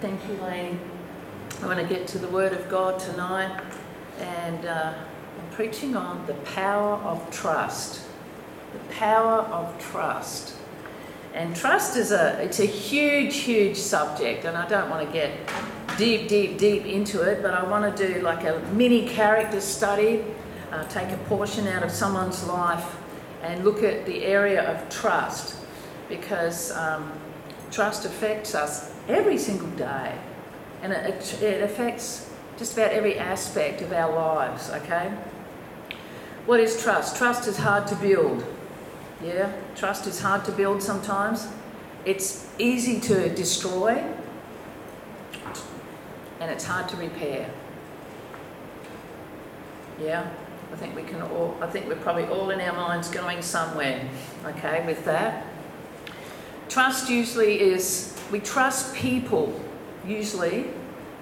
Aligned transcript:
Thank 0.00 0.28
you, 0.28 0.34
Lainey. 0.44 0.78
I 1.60 1.66
want 1.66 1.80
to 1.80 1.84
get 1.84 2.06
to 2.08 2.18
the 2.18 2.28
Word 2.28 2.52
of 2.52 2.68
God 2.68 3.00
tonight, 3.00 3.60
and 4.20 4.64
uh, 4.64 4.94
I'm 4.94 5.50
preaching 5.50 5.96
on 5.96 6.24
the 6.24 6.34
power 6.34 6.94
of 6.98 7.28
trust. 7.32 8.06
The 8.72 8.94
power 8.94 9.40
of 9.40 9.76
trust. 9.80 10.54
And 11.34 11.56
trust 11.56 11.96
is 11.96 12.12
a 12.12 12.40
it's 12.40 12.60
a 12.60 12.64
huge, 12.64 13.38
huge 13.38 13.76
subject, 13.76 14.44
and 14.44 14.56
I 14.56 14.68
don't 14.68 14.88
want 14.88 15.04
to 15.04 15.12
get 15.12 15.32
deep, 15.96 16.28
deep, 16.28 16.58
deep 16.58 16.86
into 16.86 17.22
it, 17.22 17.42
but 17.42 17.52
I 17.52 17.64
want 17.64 17.96
to 17.96 18.14
do 18.14 18.20
like 18.20 18.44
a 18.44 18.60
mini 18.74 19.08
character 19.08 19.60
study, 19.60 20.22
uh, 20.70 20.84
take 20.84 21.10
a 21.10 21.18
portion 21.24 21.66
out 21.66 21.82
of 21.82 21.90
someone's 21.90 22.44
life, 22.44 22.96
and 23.42 23.64
look 23.64 23.82
at 23.82 24.06
the 24.06 24.24
area 24.24 24.62
of 24.62 24.88
trust, 24.90 25.56
because 26.08 26.70
um, 26.70 27.10
trust 27.72 28.04
affects 28.04 28.54
us 28.54 28.94
every 29.08 29.38
single 29.38 29.70
day, 29.70 30.16
and 30.82 30.92
it, 30.92 31.42
it 31.42 31.62
affects 31.62 32.30
just 32.58 32.74
about 32.74 32.92
every 32.92 33.18
aspect 33.18 33.82
of 33.82 33.92
our 33.92 34.14
lives. 34.14 34.70
Okay. 34.70 35.12
What 36.46 36.60
is 36.60 36.82
trust? 36.82 37.16
Trust 37.16 37.48
is 37.48 37.58
hard 37.58 37.86
to 37.88 37.96
build. 37.96 38.44
Yeah, 39.22 39.52
trust 39.74 40.06
is 40.06 40.20
hard 40.20 40.44
to 40.44 40.52
build 40.52 40.82
sometimes. 40.82 41.48
It's 42.04 42.46
easy 42.58 43.00
to 43.00 43.28
destroy, 43.34 44.02
and 46.40 46.50
it's 46.50 46.64
hard 46.64 46.88
to 46.90 46.96
repair. 46.96 47.50
Yeah, 50.00 50.30
I 50.72 50.76
think 50.76 50.94
we 50.94 51.02
can 51.02 51.20
all, 51.20 51.56
I 51.60 51.66
think 51.66 51.88
we're 51.88 51.96
probably 51.96 52.26
all 52.26 52.50
in 52.50 52.60
our 52.60 52.74
minds 52.74 53.08
going 53.08 53.42
somewhere, 53.42 54.08
okay, 54.46 54.86
with 54.86 55.04
that. 55.04 55.44
Trust 56.68 57.10
usually 57.10 57.60
is, 57.60 58.17
we 58.30 58.40
trust 58.40 58.94
people, 58.94 59.60
usually, 60.06 60.66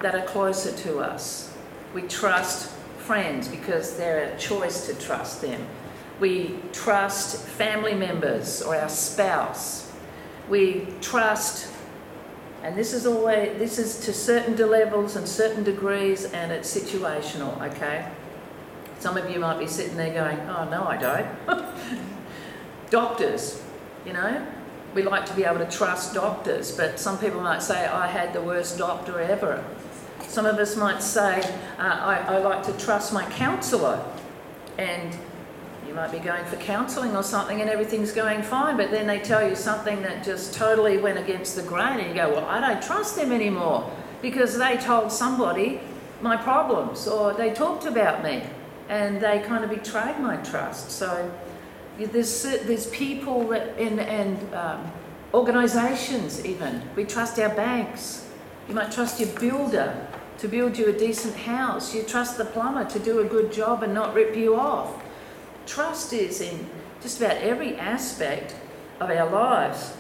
that 0.01 0.15
are 0.15 0.27
closer 0.27 0.73
to 0.73 0.99
us. 0.99 1.55
We 1.95 2.03
trust 2.03 2.71
friends 2.99 3.49
because 3.49 3.97
they're 3.97 4.35
a 4.35 4.39
choice 4.39 4.87
to 4.87 4.95
trust 4.95 5.41
them. 5.41 5.67
We 6.21 6.57
trust 6.73 7.47
family 7.47 7.95
members 7.95 8.63
or 8.63 8.77
our 8.77 8.89
spouse. 8.89 9.93
We 10.49 10.87
trust, 11.01 11.73
and 12.63 12.77
this 12.77 12.93
is 12.93 13.07
always 13.07 13.59
this 13.59 13.79
is 13.79 14.01
to 14.07 14.13
certain 14.13 14.57
levels 14.57 15.17
and 15.17 15.29
certain 15.29 15.63
degrees, 15.63 16.25
and 16.25 16.53
it's 16.53 16.75
situational. 16.75 17.61
Okay. 17.73 18.09
Some 18.99 19.17
of 19.17 19.31
you 19.31 19.39
might 19.39 19.59
be 19.59 19.67
sitting 19.67 19.97
there 19.97 20.15
going, 20.15 20.39
"Oh 20.49 20.69
no, 20.69 20.85
I 20.85 20.97
don't." 20.97 21.29
doctors, 22.91 23.63
you 24.05 24.13
know, 24.13 24.47
we 24.97 25.03
like 25.03 25.27
to 25.27 25.35
be 25.35 25.45
able 25.45 25.59
to 25.59 25.71
trust 25.71 26.15
doctors, 26.15 26.73
but 26.73 26.99
some 26.99 27.19
people 27.19 27.41
might 27.41 27.63
say, 27.63 27.87
"I 27.87 28.07
had 28.07 28.33
the 28.33 28.41
worst 28.41 28.79
doctor 28.79 29.21
ever." 29.21 29.63
Some 30.27 30.47
of 30.47 30.59
us 30.59 30.75
might 30.75 31.03
say, 31.03 31.43
uh, 31.79 31.83
I, 31.83 32.17
I 32.35 32.39
like 32.39 32.63
to 32.65 32.73
trust 32.73 33.13
my 33.13 33.25
counsellor, 33.31 34.03
and 34.79 35.15
you 35.87 35.95
might 35.95 36.11
be 36.11 36.19
going 36.19 36.45
for 36.47 36.57
counselling 36.57 37.15
or 37.15 37.23
something 37.23 37.61
and 37.61 37.71
everything's 37.71 38.13
going 38.13 38.43
fine, 38.43 38.77
but 38.77 38.91
then 38.91 39.07
they 39.07 39.21
tell 39.21 39.47
you 39.49 39.55
something 39.55 40.03
that 40.03 40.25
just 40.25 40.53
totally 40.55 40.99
went 40.99 41.19
against 41.19 41.57
the 41.57 41.63
grain, 41.63 42.01
and 42.01 42.09
you 42.09 42.15
go, 42.15 42.31
Well, 42.31 42.47
I 42.47 42.61
don't 42.61 42.83
trust 42.83 43.17
them 43.17 43.33
anymore 43.33 43.91
because 44.23 44.59
they 44.59 44.77
told 44.79 45.13
somebody 45.13 45.81
my 46.23 46.37
problems 46.37 47.07
or 47.07 47.35
they 47.35 47.53
talked 47.53 47.85
about 47.85 48.25
me 48.25 48.43
and 48.89 49.21
they 49.21 49.41
kind 49.41 49.63
of 49.63 49.71
betrayed 49.71 50.19
my 50.19 50.37
trust. 50.37 50.91
So 50.91 51.31
there's, 51.99 52.43
there's 52.43 52.87
people 52.89 53.49
that, 53.49 53.79
in, 53.79 53.99
and 53.99 54.55
um, 54.55 54.93
organisations, 55.33 56.45
even. 56.45 56.83
We 56.95 57.05
trust 57.05 57.39
our 57.39 57.55
banks. 57.55 58.29
You 58.69 58.75
might 58.75 58.93
trust 58.93 59.21
your 59.21 59.31
builder 59.39 60.07
to 60.39 60.49
build 60.49 60.77
you 60.77 60.89
a 60.89 60.93
decent 60.93 61.35
house. 61.35 61.95
You 61.95 62.03
trust 62.03 62.37
the 62.37 62.45
plumber 62.45 62.85
to 62.91 62.99
do 62.99 63.21
a 63.21 63.25
good 63.25 63.53
job 63.53 63.83
and 63.83 63.95
not 63.95 64.15
rip 64.15 64.37
you 64.37 64.57
off. 64.57 65.03
Trust 65.67 66.13
is 66.13 66.41
in 66.41 66.67
just 67.01 67.21
about 67.21 67.37
every 67.39 67.77
aspect 67.77 68.55
of 69.01 69.11
our 69.11 69.31
lives. 69.31 69.95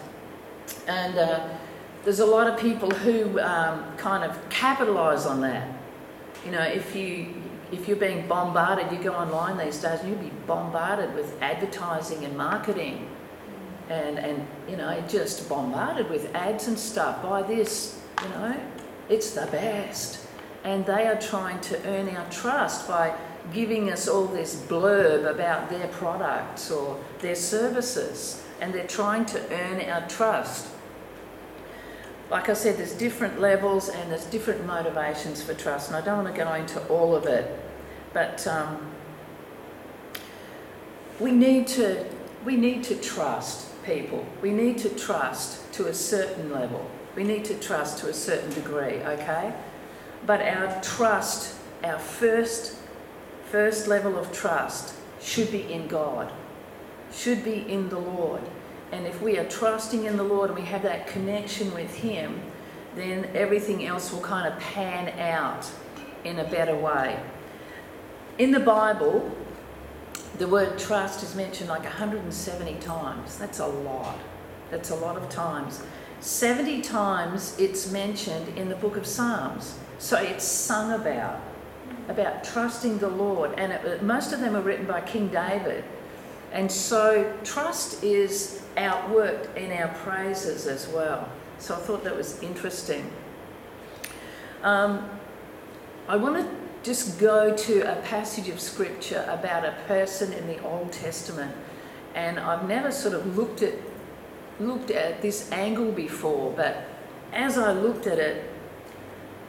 And 0.86 1.18
uh, 1.18 1.48
there's 2.04 2.20
a 2.20 2.26
lot 2.26 2.46
of 2.46 2.58
people 2.58 2.90
who 2.90 3.40
um, 3.40 3.96
kind 3.96 4.24
of 4.24 4.48
capitalise 4.48 5.26
on 5.26 5.40
that. 5.40 5.68
You 6.44 6.52
know, 6.52 6.62
if 6.62 6.94
you 6.94 7.34
if 7.72 7.88
you're 7.88 7.96
being 7.96 8.28
bombarded, 8.28 8.92
you 8.92 9.02
go 9.02 9.12
online 9.12 9.58
these 9.58 9.80
days 9.80 10.00
and 10.00 10.10
you'll 10.10 10.22
be 10.22 10.32
bombarded 10.46 11.14
with 11.14 11.40
advertising 11.42 12.24
and 12.24 12.36
marketing, 12.36 13.08
and 13.88 14.18
and 14.18 14.46
you 14.68 14.76
know 14.76 15.02
just 15.08 15.48
bombarded 15.48 16.08
with 16.08 16.34
ads 16.34 16.68
and 16.68 16.78
stuff. 16.78 17.22
Buy 17.22 17.42
this, 17.42 18.00
you 18.22 18.28
know, 18.30 18.60
it's 19.08 19.30
the 19.32 19.46
best, 19.46 20.26
and 20.64 20.86
they 20.86 21.06
are 21.06 21.20
trying 21.20 21.60
to 21.62 21.88
earn 21.88 22.08
our 22.14 22.28
trust 22.30 22.88
by 22.88 23.14
giving 23.52 23.90
us 23.90 24.08
all 24.08 24.26
this 24.26 24.56
blurb 24.56 25.30
about 25.30 25.70
their 25.70 25.88
products 25.88 26.70
or 26.70 26.98
their 27.20 27.36
services, 27.36 28.42
and 28.60 28.74
they're 28.74 28.86
trying 28.86 29.24
to 29.26 29.40
earn 29.52 29.80
our 29.88 30.06
trust. 30.08 30.68
Like 32.30 32.48
I 32.48 32.54
said, 32.54 32.76
there's 32.76 32.94
different 32.94 33.40
levels 33.40 33.88
and 33.88 34.10
there's 34.10 34.24
different 34.24 34.66
motivations 34.66 35.42
for 35.42 35.54
trust, 35.54 35.88
and 35.88 35.96
I 35.96 36.00
don't 36.00 36.24
want 36.24 36.34
to 36.34 36.44
go 36.44 36.52
into 36.54 36.84
all 36.88 37.14
of 37.14 37.26
it, 37.26 37.58
but 38.12 38.44
um, 38.46 38.90
we 41.20 41.30
need 41.30 41.66
to 41.68 42.04
we 42.44 42.56
need 42.56 42.84
to 42.84 42.96
trust 42.96 43.82
people. 43.84 44.24
We 44.42 44.50
need 44.50 44.78
to 44.78 44.88
trust 44.88 45.72
to 45.74 45.86
a 45.86 45.94
certain 45.94 46.52
level. 46.52 46.88
We 47.14 47.24
need 47.24 47.44
to 47.46 47.54
trust 47.54 47.98
to 47.98 48.08
a 48.08 48.14
certain 48.14 48.50
degree, 48.50 49.00
okay? 49.02 49.52
But 50.26 50.42
our 50.42 50.80
trust, 50.82 51.56
our 51.84 51.98
first 51.98 52.76
first 53.50 53.86
level 53.86 54.18
of 54.18 54.32
trust 54.32 54.94
should 55.20 55.50
be 55.52 55.72
in 55.72 55.86
God, 55.86 56.32
should 57.12 57.44
be 57.44 57.64
in 57.68 57.88
the 57.88 57.98
Lord. 57.98 58.42
And 58.92 59.06
if 59.06 59.20
we 59.20 59.38
are 59.38 59.48
trusting 59.48 60.04
in 60.04 60.16
the 60.16 60.22
Lord 60.22 60.50
and 60.50 60.58
we 60.58 60.64
have 60.66 60.82
that 60.82 61.06
connection 61.06 61.72
with 61.74 61.94
Him, 61.94 62.40
then 62.94 63.28
everything 63.34 63.84
else 63.84 64.12
will 64.12 64.20
kind 64.20 64.52
of 64.52 64.58
pan 64.60 65.08
out 65.18 65.70
in 66.24 66.38
a 66.38 66.44
better 66.44 66.74
way. 66.74 67.20
In 68.38 68.50
the 68.50 68.60
Bible, 68.60 69.30
the 70.38 70.46
word 70.46 70.78
trust 70.78 71.22
is 71.22 71.34
mentioned 71.34 71.68
like 71.68 71.82
170 71.82 72.74
times. 72.80 73.38
That's 73.38 73.58
a 73.58 73.66
lot. 73.66 74.18
That's 74.70 74.90
a 74.90 74.96
lot 74.96 75.16
of 75.16 75.28
times. 75.28 75.82
70 76.20 76.82
times 76.82 77.58
it's 77.58 77.90
mentioned 77.90 78.56
in 78.56 78.68
the 78.68 78.74
book 78.76 78.96
of 78.96 79.06
Psalms. 79.06 79.78
So 79.98 80.18
it's 80.18 80.44
sung 80.44 80.92
about 80.92 81.40
about 82.08 82.44
trusting 82.44 82.98
the 82.98 83.08
Lord, 83.08 83.52
and 83.56 83.72
it, 83.72 84.02
most 84.02 84.32
of 84.32 84.40
them 84.40 84.56
are 84.56 84.60
written 84.60 84.86
by 84.86 85.00
King 85.00 85.28
David. 85.28 85.84
And 86.52 86.70
so 86.70 87.32
trust 87.44 88.02
is 88.02 88.62
outworked 88.76 89.54
in 89.56 89.72
our 89.72 89.88
praises 89.88 90.66
as 90.66 90.88
well. 90.88 91.28
So 91.58 91.74
I 91.74 91.78
thought 91.78 92.04
that 92.04 92.16
was 92.16 92.42
interesting. 92.42 93.10
Um, 94.62 95.08
I 96.08 96.16
want 96.16 96.36
to 96.36 96.56
just 96.82 97.18
go 97.18 97.56
to 97.56 97.80
a 97.92 98.00
passage 98.02 98.48
of 98.48 98.60
scripture 98.60 99.24
about 99.28 99.64
a 99.64 99.72
person 99.88 100.32
in 100.32 100.46
the 100.46 100.62
Old 100.62 100.92
Testament, 100.92 101.52
and 102.14 102.38
I've 102.38 102.68
never 102.68 102.92
sort 102.92 103.14
of 103.14 103.36
looked 103.36 103.62
at 103.62 103.74
looked 104.58 104.90
at 104.90 105.20
this 105.20 105.50
angle 105.52 105.92
before, 105.92 106.52
but 106.56 106.84
as 107.32 107.58
I 107.58 107.72
looked 107.72 108.06
at 108.06 108.18
it, 108.18 108.50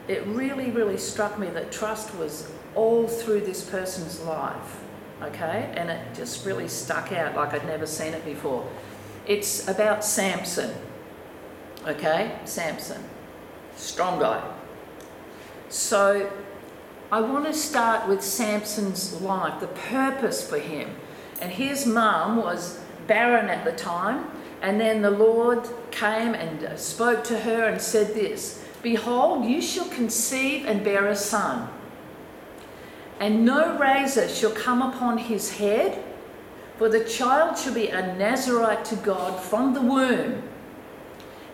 it 0.06 0.26
really, 0.26 0.70
really 0.70 0.98
struck 0.98 1.38
me 1.38 1.48
that 1.48 1.72
trust 1.72 2.14
was 2.16 2.50
all 2.74 3.06
through 3.06 3.40
this 3.40 3.68
person's 3.68 4.20
life, 4.20 4.80
okay? 5.22 5.72
And 5.74 5.90
it 5.90 6.00
just 6.14 6.44
really 6.46 6.68
stuck 6.68 7.12
out 7.12 7.36
like 7.36 7.52
I'd 7.54 7.66
never 7.66 7.86
seen 7.86 8.14
it 8.14 8.24
before. 8.24 8.66
It's 9.26 9.68
about 9.68 10.04
Samson, 10.04 10.74
okay? 11.86 12.38
Samson, 12.44 13.02
strong 13.76 14.18
guy. 14.18 14.42
So 15.68 16.30
I 17.10 17.20
want 17.20 17.46
to 17.46 17.54
start 17.54 18.08
with 18.08 18.22
Samson's 18.22 19.20
life, 19.20 19.60
the 19.60 19.66
purpose 19.66 20.46
for 20.46 20.58
him. 20.58 20.96
And 21.40 21.52
his 21.52 21.86
mum 21.86 22.36
was 22.36 22.80
barren 23.06 23.48
at 23.48 23.64
the 23.64 23.72
time, 23.72 24.26
and 24.60 24.80
then 24.80 25.02
the 25.02 25.10
Lord 25.10 25.66
came 25.90 26.34
and 26.34 26.64
uh, 26.64 26.76
spoke 26.76 27.24
to 27.24 27.38
her 27.40 27.64
and 27.64 27.80
said 27.80 28.14
this 28.14 28.64
Behold, 28.82 29.44
you 29.44 29.60
shall 29.60 29.88
conceive 29.88 30.66
and 30.66 30.84
bear 30.84 31.06
a 31.08 31.16
son, 31.16 31.68
and 33.20 33.44
no 33.44 33.78
razor 33.78 34.28
shall 34.28 34.52
come 34.52 34.82
upon 34.82 35.18
his 35.18 35.56
head, 35.58 36.02
for 36.76 36.88
the 36.88 37.04
child 37.04 37.58
shall 37.58 37.74
be 37.74 37.88
a 37.88 38.14
Nazarite 38.14 38.84
to 38.86 38.96
God 38.96 39.40
from 39.40 39.74
the 39.74 39.80
womb, 39.80 40.42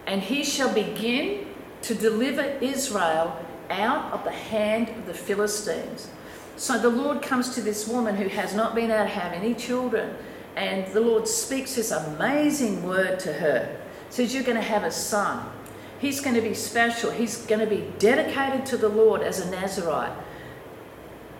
and 0.06 0.20
he 0.22 0.44
shall 0.44 0.72
begin 0.72 1.46
to 1.82 1.94
deliver 1.94 2.42
Israel 2.60 3.38
out 3.70 4.12
of 4.12 4.24
the 4.24 4.30
hand 4.30 4.90
of 4.90 5.06
the 5.06 5.14
Philistines. 5.14 6.08
So 6.56 6.78
the 6.78 6.90
Lord 6.90 7.22
comes 7.22 7.54
to 7.54 7.62
this 7.62 7.88
woman 7.88 8.16
who 8.16 8.28
has 8.28 8.54
not 8.54 8.74
been 8.74 8.90
able 8.90 9.04
to 9.04 9.10
have 9.10 9.32
any 9.32 9.54
children, 9.54 10.14
and 10.56 10.86
the 10.92 11.00
Lord 11.00 11.26
speaks 11.26 11.74
this 11.74 11.90
amazing 11.90 12.84
word 12.84 13.18
to 13.20 13.32
her. 13.32 13.76
Says, 14.10 14.34
You're 14.34 14.44
going 14.44 14.56
to 14.56 14.62
have 14.62 14.84
a 14.84 14.90
son. 14.90 15.50
he's 15.98 16.20
going 16.20 16.36
to 16.36 16.42
be 16.42 16.54
special. 16.54 17.10
He's 17.10 17.38
going 17.46 17.60
to 17.60 17.66
be 17.66 17.90
dedicated 17.98 18.66
to 18.66 18.76
the 18.76 18.88
Lord 18.88 19.22
as 19.22 19.40
a 19.40 19.50
Nazarite. 19.50 20.12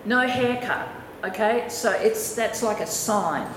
No 0.05 0.27
haircut, 0.27 0.89
okay? 1.25 1.69
So 1.69 1.91
it's 1.93 2.35
that's 2.35 2.63
like 2.63 2.81
a 2.81 2.87
sign. 2.87 3.49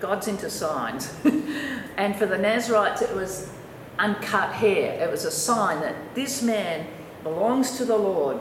God's 0.00 0.28
into 0.28 0.48
signs. 0.48 1.12
and 1.96 2.14
for 2.14 2.26
the 2.26 2.38
Nazarites, 2.38 3.02
it 3.02 3.14
was 3.14 3.50
uncut 3.98 4.52
hair. 4.52 5.02
It 5.02 5.10
was 5.10 5.24
a 5.24 5.30
sign 5.30 5.80
that 5.80 5.96
this 6.14 6.42
man 6.42 6.86
belongs 7.22 7.76
to 7.78 7.84
the 7.84 7.96
Lord. 7.96 8.38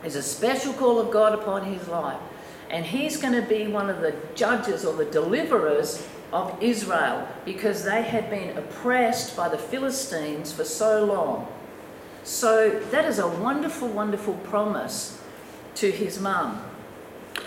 There's 0.00 0.16
a 0.16 0.22
special 0.22 0.72
call 0.72 0.98
of 0.98 1.10
God 1.10 1.34
upon 1.34 1.64
his 1.64 1.88
life. 1.88 2.20
And 2.70 2.84
he's 2.84 3.16
going 3.16 3.34
to 3.34 3.46
be 3.46 3.66
one 3.66 3.90
of 3.90 4.00
the 4.00 4.14
judges 4.34 4.84
or 4.84 4.94
the 4.94 5.04
deliverers 5.04 6.06
of 6.32 6.56
Israel 6.62 7.26
because 7.44 7.84
they 7.84 8.02
had 8.02 8.28
been 8.28 8.56
oppressed 8.56 9.36
by 9.36 9.48
the 9.48 9.58
Philistines 9.58 10.52
for 10.52 10.64
so 10.64 11.04
long. 11.04 11.48
So 12.24 12.78
that 12.90 13.06
is 13.06 13.18
a 13.18 13.28
wonderful, 13.28 13.88
wonderful 13.88 14.34
promise 14.34 15.20
to 15.76 15.90
his 15.90 16.20
mum. 16.20 16.62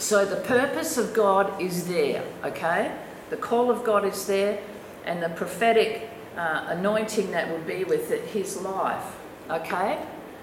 So 0.02 0.26
the 0.26 0.38
purpose 0.38 0.98
of 0.98 1.14
God 1.14 1.62
is 1.62 1.88
there, 1.88 2.24
okay? 2.44 2.92
The 3.30 3.38
call 3.38 3.70
of 3.70 3.84
God 3.84 4.04
is 4.04 4.26
there, 4.26 4.60
and 5.06 5.22
the 5.22 5.30
prophetic 5.30 6.10
uh, 6.36 6.66
anointing 6.70 7.30
that 7.32 7.52
will 7.52 7.64
be 7.64 7.84
with 7.84 8.10
it, 8.10 8.24
his 8.30 8.58
life, 8.58 9.16
okay? 9.48 10.00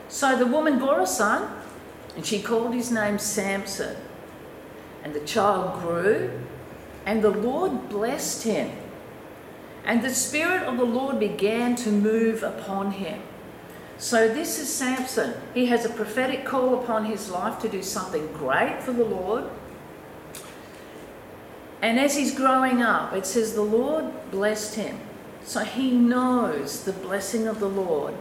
So 0.08 0.38
the 0.38 0.46
woman 0.46 0.78
bore 0.78 1.00
a 1.00 1.06
son, 1.08 1.50
and 2.14 2.25
she 2.25 2.40
called 2.40 2.72
his 2.72 2.93
name 2.93 3.19
Samson. 3.19 3.96
And 5.02 5.12
the 5.12 5.26
child 5.26 5.81
grew, 5.81 6.31
and 7.04 7.20
the 7.20 7.31
Lord 7.31 7.88
blessed 7.88 8.44
him. 8.44 8.70
And 9.84 10.04
the 10.04 10.14
Spirit 10.14 10.69
of 10.69 10.76
the 10.76 10.84
Lord 10.84 11.19
began 11.19 11.75
to 11.76 11.90
move 11.90 12.44
upon 12.44 12.93
him. 12.93 13.20
So, 13.98 14.28
this 14.28 14.60
is 14.60 14.72
Samson. 14.72 15.34
He 15.54 15.66
has 15.66 15.84
a 15.84 15.90
prophetic 15.90 16.44
call 16.44 16.80
upon 16.80 17.04
his 17.04 17.30
life 17.30 17.58
to 17.60 17.68
do 17.68 17.82
something 17.82 18.32
great 18.32 18.80
for 18.80 18.92
the 18.92 19.04
Lord. 19.04 19.44
And 21.82 21.98
as 21.98 22.16
he's 22.16 22.34
growing 22.34 22.82
up, 22.82 23.12
it 23.12 23.26
says 23.26 23.54
the 23.54 23.62
Lord 23.62 24.06
blessed 24.30 24.74
him. 24.74 25.00
So 25.44 25.64
he 25.64 25.92
knows 25.92 26.84
the 26.84 26.92
blessing 26.92 27.46
of 27.46 27.60
the 27.60 27.68
Lord. 27.68 28.14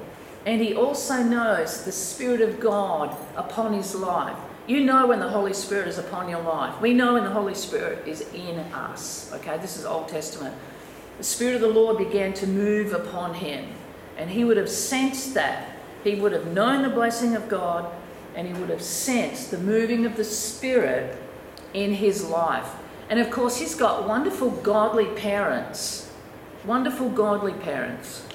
And 0.46 0.62
he 0.62 0.74
also 0.74 1.24
knows 1.24 1.84
the 1.84 1.92
Spirit 1.92 2.42
of 2.42 2.60
God 2.60 3.18
upon 3.36 3.74
his 3.74 3.94
life. 3.96 4.38
You 4.68 4.82
know 4.82 5.08
when 5.08 5.20
the 5.20 5.30
Holy 5.30 5.54
Spirit 5.54 5.88
is 5.88 5.98
upon 5.98 6.30
your 6.30 6.42
life. 6.42 6.80
We 6.80 6.94
know 6.94 7.14
when 7.14 7.24
the 7.24 7.32
Holy 7.32 7.56
Spirit 7.56 8.08
is 8.08 8.22
in 8.34 8.60
us. 8.60 9.32
Okay, 9.34 9.58
this 9.58 9.78
is 9.78 9.86
Old 9.86 10.08
Testament. 10.08 10.56
The 11.18 11.24
Spirit 11.24 11.56
of 11.56 11.62
the 11.62 11.68
Lord 11.68 11.98
began 11.98 12.34
to 12.36 12.48
move 12.48 12.94
upon 12.94 13.34
him, 13.34 13.74
and 14.18 14.30
he 14.30 14.44
would 14.44 14.58
have 14.58 14.70
sensed 14.70 15.34
that. 15.36 15.70
He 16.04 16.16
would 16.16 16.32
have 16.32 16.48
known 16.48 16.84
the 16.84 16.90
blessing 16.90 17.36
of 17.36 17.48
God, 17.50 17.92
and 18.36 18.48
he 18.48 18.54
would 18.54 18.70
have 18.70 18.82
sensed 18.82 19.52
the 19.52 19.58
moving 19.58 20.06
of 20.06 20.16
the 20.16 20.24
Spirit 20.24 21.18
in 21.74 21.94
his 21.94 22.26
life. 22.26 22.70
And 23.10 23.20
of 23.20 23.30
course, 23.32 23.58
he's 23.58 23.76
got 23.76 24.08
wonderful 24.08 24.50
godly 24.50 25.06
parents. 25.06 26.12
Wonderful 26.66 27.10
godly 27.10 27.54
parents. 27.54 28.26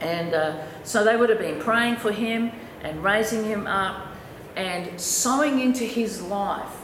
And 0.00 0.34
uh, 0.34 0.62
so 0.84 1.04
they 1.04 1.16
would 1.16 1.30
have 1.30 1.38
been 1.38 1.60
praying 1.60 1.96
for 1.96 2.12
him 2.12 2.52
and 2.82 3.02
raising 3.02 3.44
him 3.44 3.66
up 3.66 4.08
and 4.56 5.00
sowing 5.00 5.60
into 5.60 5.84
his 5.84 6.22
life. 6.22 6.82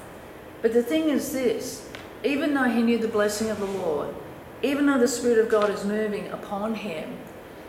But 0.63 0.73
the 0.73 0.83
thing 0.83 1.09
is 1.09 1.33
this 1.33 1.89
even 2.23 2.53
though 2.53 2.65
he 2.65 2.83
knew 2.83 2.99
the 2.99 3.09
blessing 3.09 3.49
of 3.49 3.59
the 3.59 3.67
Lord, 3.67 4.15
even 4.63 4.87
though 4.87 4.99
the 4.99 5.09
Spirit 5.09 5.39
of 5.39 5.49
God 5.49 5.71
is 5.71 5.85
moving 5.85 6.29
upon 6.29 6.75
him, 6.75 7.17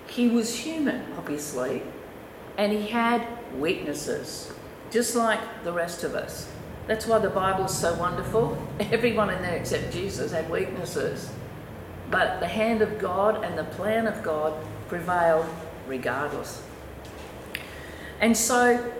he 0.07 0.27
was 0.27 0.55
human, 0.55 1.05
obviously, 1.17 1.83
and 2.57 2.71
he 2.71 2.87
had 2.87 3.25
weaknesses, 3.57 4.51
just 4.89 5.15
like 5.15 5.39
the 5.63 5.71
rest 5.71 6.03
of 6.03 6.15
us. 6.15 6.49
That's 6.87 7.07
why 7.07 7.19
the 7.19 7.29
Bible 7.29 7.65
is 7.65 7.77
so 7.77 7.93
wonderful. 7.93 8.57
Everyone 8.79 9.29
in 9.29 9.41
there 9.41 9.55
except 9.55 9.93
Jesus 9.93 10.31
had 10.31 10.49
weaknesses. 10.49 11.31
But 12.09 12.39
the 12.41 12.47
hand 12.47 12.81
of 12.81 12.99
God 12.99 13.43
and 13.43 13.57
the 13.57 13.63
plan 13.63 14.07
of 14.07 14.21
God 14.21 14.53
prevailed 14.89 15.45
regardless. 15.87 16.61
And 18.19 18.35
so 18.35 18.91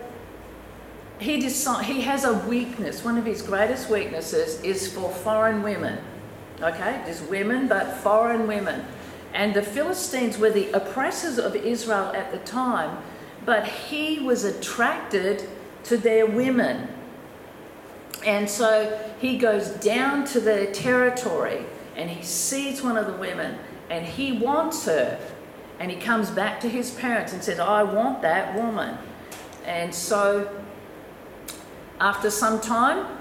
he, 1.18 1.38
decide, 1.38 1.84
he 1.84 2.00
has 2.00 2.24
a 2.24 2.32
weakness. 2.32 3.04
One 3.04 3.18
of 3.18 3.26
his 3.26 3.42
greatest 3.42 3.90
weaknesses 3.90 4.60
is 4.62 4.92
for 4.92 5.10
foreign 5.10 5.62
women. 5.62 5.98
Okay, 6.60 7.02
just 7.06 7.28
women, 7.28 7.68
but 7.68 7.98
foreign 7.98 8.46
women. 8.46 8.84
And 9.32 9.54
the 9.54 9.62
Philistines 9.62 10.38
were 10.38 10.50
the 10.50 10.70
oppressors 10.72 11.38
of 11.38 11.56
Israel 11.56 12.12
at 12.14 12.32
the 12.32 12.38
time, 12.38 12.98
but 13.44 13.66
he 13.66 14.18
was 14.18 14.44
attracted 14.44 15.48
to 15.84 15.96
their 15.96 16.26
women. 16.26 16.88
And 18.24 18.48
so 18.48 18.98
he 19.20 19.38
goes 19.38 19.70
down 19.70 20.24
to 20.26 20.40
their 20.40 20.72
territory 20.72 21.64
and 21.96 22.08
he 22.08 22.22
sees 22.22 22.82
one 22.82 22.96
of 22.96 23.06
the 23.06 23.16
women 23.16 23.58
and 23.90 24.06
he 24.06 24.32
wants 24.32 24.86
her. 24.86 25.18
And 25.78 25.90
he 25.90 25.96
comes 25.96 26.30
back 26.30 26.60
to 26.60 26.68
his 26.68 26.92
parents 26.92 27.32
and 27.32 27.42
says, 27.42 27.58
I 27.58 27.82
want 27.82 28.22
that 28.22 28.54
woman. 28.54 28.96
And 29.64 29.92
so 29.92 30.48
after 32.00 32.30
some 32.30 32.60
time, 32.60 33.18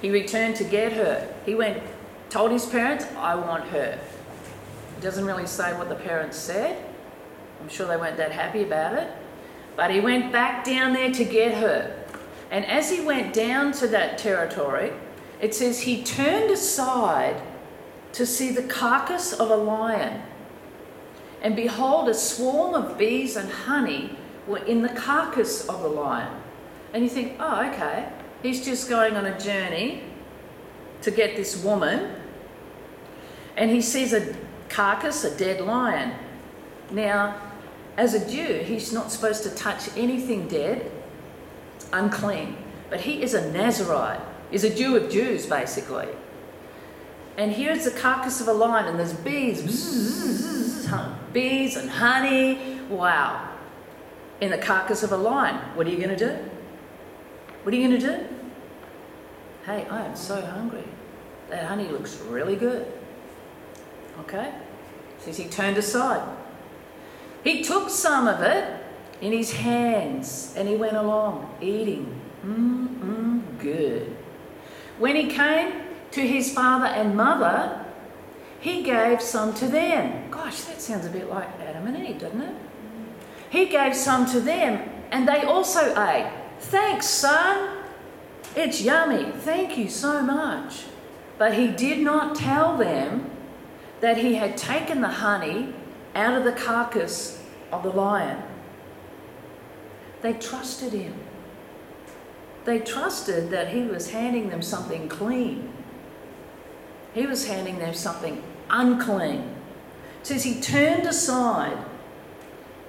he 0.00 0.10
returned 0.10 0.54
to 0.56 0.64
get 0.64 0.92
her. 0.92 1.34
He 1.44 1.54
went, 1.54 1.82
told 2.30 2.52
his 2.52 2.66
parents, 2.66 3.06
I 3.16 3.34
want 3.34 3.64
her. 3.70 3.98
He 4.98 5.04
doesn't 5.04 5.26
really 5.26 5.46
say 5.46 5.78
what 5.78 5.88
the 5.88 5.94
parents 5.94 6.36
said. 6.36 6.76
I'm 7.60 7.68
sure 7.68 7.86
they 7.86 7.96
weren't 7.96 8.16
that 8.16 8.32
happy 8.32 8.64
about 8.64 8.94
it. 8.94 9.08
But 9.76 9.92
he 9.92 10.00
went 10.00 10.32
back 10.32 10.64
down 10.64 10.92
there 10.92 11.12
to 11.12 11.24
get 11.24 11.54
her. 11.54 12.04
And 12.50 12.66
as 12.66 12.90
he 12.90 13.00
went 13.00 13.32
down 13.32 13.70
to 13.74 13.86
that 13.86 14.18
territory, 14.18 14.92
it 15.40 15.54
says 15.54 15.82
he 15.82 16.02
turned 16.02 16.50
aside 16.50 17.40
to 18.14 18.26
see 18.26 18.50
the 18.50 18.64
carcass 18.64 19.32
of 19.32 19.52
a 19.52 19.56
lion. 19.56 20.20
And 21.42 21.54
behold, 21.54 22.08
a 22.08 22.14
swarm 22.14 22.74
of 22.74 22.98
bees 22.98 23.36
and 23.36 23.48
honey 23.48 24.18
were 24.48 24.64
in 24.64 24.82
the 24.82 24.88
carcass 24.88 25.68
of 25.68 25.80
the 25.80 25.88
lion. 25.88 26.42
And 26.92 27.04
you 27.04 27.08
think, 27.08 27.36
oh, 27.38 27.70
okay, 27.70 28.08
he's 28.42 28.64
just 28.64 28.88
going 28.88 29.14
on 29.14 29.26
a 29.26 29.38
journey 29.38 30.02
to 31.02 31.12
get 31.12 31.36
this 31.36 31.62
woman. 31.62 32.16
And 33.56 33.70
he 33.70 33.80
sees 33.80 34.12
a 34.12 34.34
carcass, 34.68 35.24
a 35.24 35.36
dead 35.36 35.60
lion. 35.60 36.12
Now, 36.90 37.40
as 37.96 38.14
a 38.14 38.30
Jew, 38.30 38.62
he's 38.64 38.92
not 38.92 39.10
supposed 39.10 39.42
to 39.42 39.50
touch 39.50 39.88
anything 39.96 40.48
dead, 40.48 40.90
unclean. 41.92 42.56
But 42.90 43.00
he 43.00 43.22
is 43.22 43.34
a 43.34 43.50
Nazarite, 43.50 44.20
is 44.50 44.64
a 44.64 44.74
Jew 44.74 44.96
of 44.96 45.10
Jews, 45.10 45.46
basically. 45.46 46.08
And 47.36 47.52
here's 47.52 47.84
the 47.84 47.90
carcass 47.90 48.40
of 48.40 48.48
a 48.48 48.52
lion, 48.52 48.86
and 48.86 48.98
there's 48.98 49.12
bees, 49.12 49.62
bees 51.32 51.76
and 51.76 51.90
honey. 51.90 52.80
Wow. 52.88 53.48
In 54.40 54.50
the 54.50 54.58
carcass 54.58 55.02
of 55.02 55.12
a 55.12 55.16
lion. 55.16 55.56
What 55.74 55.86
are 55.86 55.90
you 55.90 55.98
going 55.98 56.16
to 56.16 56.16
do? 56.16 56.36
What 57.62 57.74
are 57.74 57.76
you 57.76 57.88
going 57.88 58.00
to 58.00 58.06
do? 58.06 58.24
Hey, 59.66 59.86
I 59.90 60.04
am 60.04 60.16
so 60.16 60.40
hungry. 60.40 60.84
That 61.50 61.64
honey 61.64 61.88
looks 61.88 62.16
really 62.22 62.56
good. 62.56 62.86
Okay? 64.20 64.52
Says 65.18 65.36
he 65.36 65.44
turned 65.44 65.78
aside. 65.78 66.36
He 67.44 67.62
took 67.62 67.88
some 67.90 68.26
of 68.28 68.42
it 68.42 68.82
in 69.20 69.32
his 69.32 69.52
hands 69.52 70.54
and 70.56 70.68
he 70.68 70.76
went 70.76 70.96
along 70.96 71.56
eating. 71.60 72.20
Good. 73.58 74.16
When 74.98 75.16
he 75.16 75.28
came 75.28 75.72
to 76.12 76.20
his 76.20 76.52
father 76.52 76.86
and 76.86 77.16
mother, 77.16 77.84
he 78.60 78.82
gave 78.82 79.20
some 79.20 79.54
to 79.54 79.66
them. 79.66 80.30
Gosh, 80.30 80.62
that 80.62 80.80
sounds 80.80 81.06
a 81.06 81.10
bit 81.10 81.28
like 81.28 81.48
Adam 81.60 81.86
and 81.86 82.06
Eve, 82.06 82.18
doesn't 82.18 82.40
it? 82.40 82.54
He 83.50 83.66
gave 83.66 83.94
some 83.94 84.26
to 84.26 84.40
them 84.40 84.88
and 85.10 85.28
they 85.28 85.42
also 85.42 85.94
ate. 86.00 86.30
Thanks, 86.60 87.06
son. 87.06 87.78
It's 88.56 88.80
yummy. 88.80 89.30
Thank 89.32 89.78
you 89.78 89.88
so 89.88 90.22
much. 90.22 90.84
But 91.38 91.54
he 91.54 91.68
did 91.68 92.00
not 92.00 92.34
tell 92.34 92.76
them 92.76 93.30
that 94.00 94.18
he 94.18 94.34
had 94.34 94.56
taken 94.56 95.00
the 95.00 95.08
honey 95.08 95.74
out 96.14 96.36
of 96.36 96.44
the 96.44 96.52
carcass 96.52 97.42
of 97.72 97.82
the 97.82 97.90
lion. 97.90 98.42
They 100.22 100.32
trusted 100.34 100.92
him. 100.92 101.14
They 102.64 102.80
trusted 102.80 103.50
that 103.50 103.68
he 103.68 103.82
was 103.82 104.10
handing 104.10 104.50
them 104.50 104.62
something 104.62 105.08
clean. 105.08 105.72
He 107.14 107.26
was 107.26 107.46
handing 107.46 107.78
them 107.78 107.94
something 107.94 108.42
unclean. 108.70 109.54
It 110.20 110.26
says 110.26 110.44
he 110.44 110.60
turned 110.60 111.06
aside. 111.06 111.78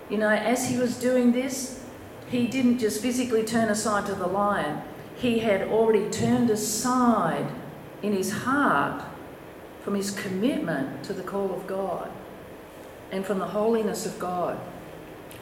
You 0.10 0.18
know, 0.18 0.30
as 0.30 0.70
he 0.70 0.78
was 0.78 0.98
doing 0.98 1.32
this, 1.32 1.84
he 2.30 2.48
didn't 2.48 2.80
just 2.80 3.02
physically 3.02 3.44
turn 3.44 3.70
aside 3.70 4.06
to 4.08 4.16
the 4.16 4.28
lion, 4.28 4.82
he 5.16 5.40
had 5.40 5.64
already 5.64 6.10
turned 6.10 6.50
aside 6.50 7.48
in 8.02 8.14
his 8.14 8.32
heart 8.32 9.04
from 9.84 9.96
his 9.96 10.12
commitment 10.12 11.04
to 11.04 11.14
the 11.14 11.24
call 11.24 11.54
of 11.54 11.66
God 11.68 12.12
and 13.12 13.26
from 13.26 13.40
the 13.40 13.48
holiness 13.48 14.06
of 14.06 14.20
God. 14.20 14.60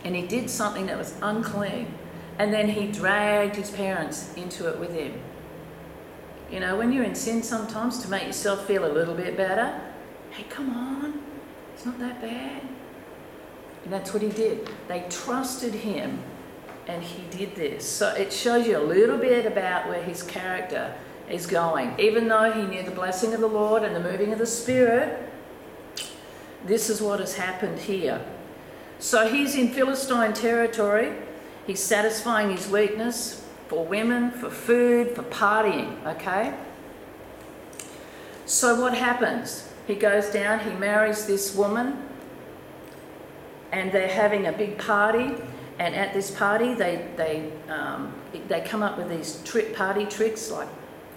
and 0.03 0.15
he 0.15 0.21
did 0.25 0.49
something 0.49 0.85
that 0.85 0.97
was 0.97 1.15
unclean. 1.21 1.93
And 2.39 2.53
then 2.53 2.69
he 2.69 2.87
dragged 2.87 3.55
his 3.55 3.71
parents 3.71 4.33
into 4.35 4.69
it 4.69 4.79
with 4.79 4.93
him. 4.93 5.19
You 6.51 6.59
know, 6.59 6.77
when 6.77 6.93
you're 6.93 7.03
in 7.03 7.15
sin 7.15 7.43
sometimes 7.43 7.99
to 8.03 8.09
make 8.09 8.25
yourself 8.25 8.65
feel 8.65 8.85
a 8.85 8.93
little 8.93 9.15
bit 9.15 9.35
better, 9.35 9.81
hey, 10.31 10.43
come 10.43 10.69
on, 10.69 11.21
it's 11.73 11.85
not 11.85 11.99
that 11.99 12.21
bad. 12.21 12.61
And 13.83 13.91
that's 13.91 14.13
what 14.13 14.21
he 14.21 14.29
did. 14.29 14.69
They 14.87 15.05
trusted 15.09 15.73
him 15.73 16.21
and 16.87 17.03
he 17.03 17.23
did 17.37 17.55
this. 17.55 17.89
So 17.89 18.09
it 18.13 18.31
shows 18.31 18.65
you 18.65 18.77
a 18.77 18.85
little 18.85 19.17
bit 19.17 19.45
about 19.45 19.89
where 19.89 20.01
his 20.01 20.23
character 20.23 20.93
is 21.29 21.45
going. 21.45 21.93
Even 21.99 22.27
though 22.27 22.51
he 22.51 22.63
knew 22.63 22.83
the 22.83 22.91
blessing 22.91 23.33
of 23.33 23.41
the 23.41 23.47
Lord 23.47 23.83
and 23.83 23.95
the 23.95 23.99
moving 23.99 24.31
of 24.31 24.39
the 24.39 24.45
Spirit, 24.45 25.29
this 26.65 26.89
is 26.89 27.01
what 27.01 27.19
has 27.19 27.35
happened 27.35 27.79
here. 27.79 28.23
So 28.99 29.27
he's 29.29 29.55
in 29.55 29.69
Philistine 29.69 30.33
territory. 30.33 31.13
He's 31.65 31.83
satisfying 31.83 32.51
his 32.51 32.67
weakness 32.69 33.45
for 33.67 33.85
women, 33.85 34.31
for 34.31 34.49
food, 34.49 35.15
for 35.15 35.23
partying, 35.23 36.03
okay? 36.05 36.53
So 38.45 38.79
what 38.79 38.93
happens? 38.93 39.69
He 39.85 39.95
goes 39.95 40.29
down, 40.29 40.59
he 40.59 40.71
marries 40.71 41.25
this 41.25 41.53
woman, 41.53 42.01
and 43.71 43.91
they're 43.91 44.07
having 44.07 44.47
a 44.47 44.53
big 44.53 44.77
party. 44.77 45.35
And 45.79 45.93
at 45.93 46.13
this 46.13 46.31
party, 46.31 46.73
they, 46.73 47.07
they, 47.17 47.51
um, 47.69 48.13
they 48.47 48.61
come 48.61 48.81
up 48.81 48.97
with 48.97 49.09
these 49.09 49.41
trick 49.43 49.75
party 49.75 50.05
tricks 50.05 50.49
like 50.49 50.69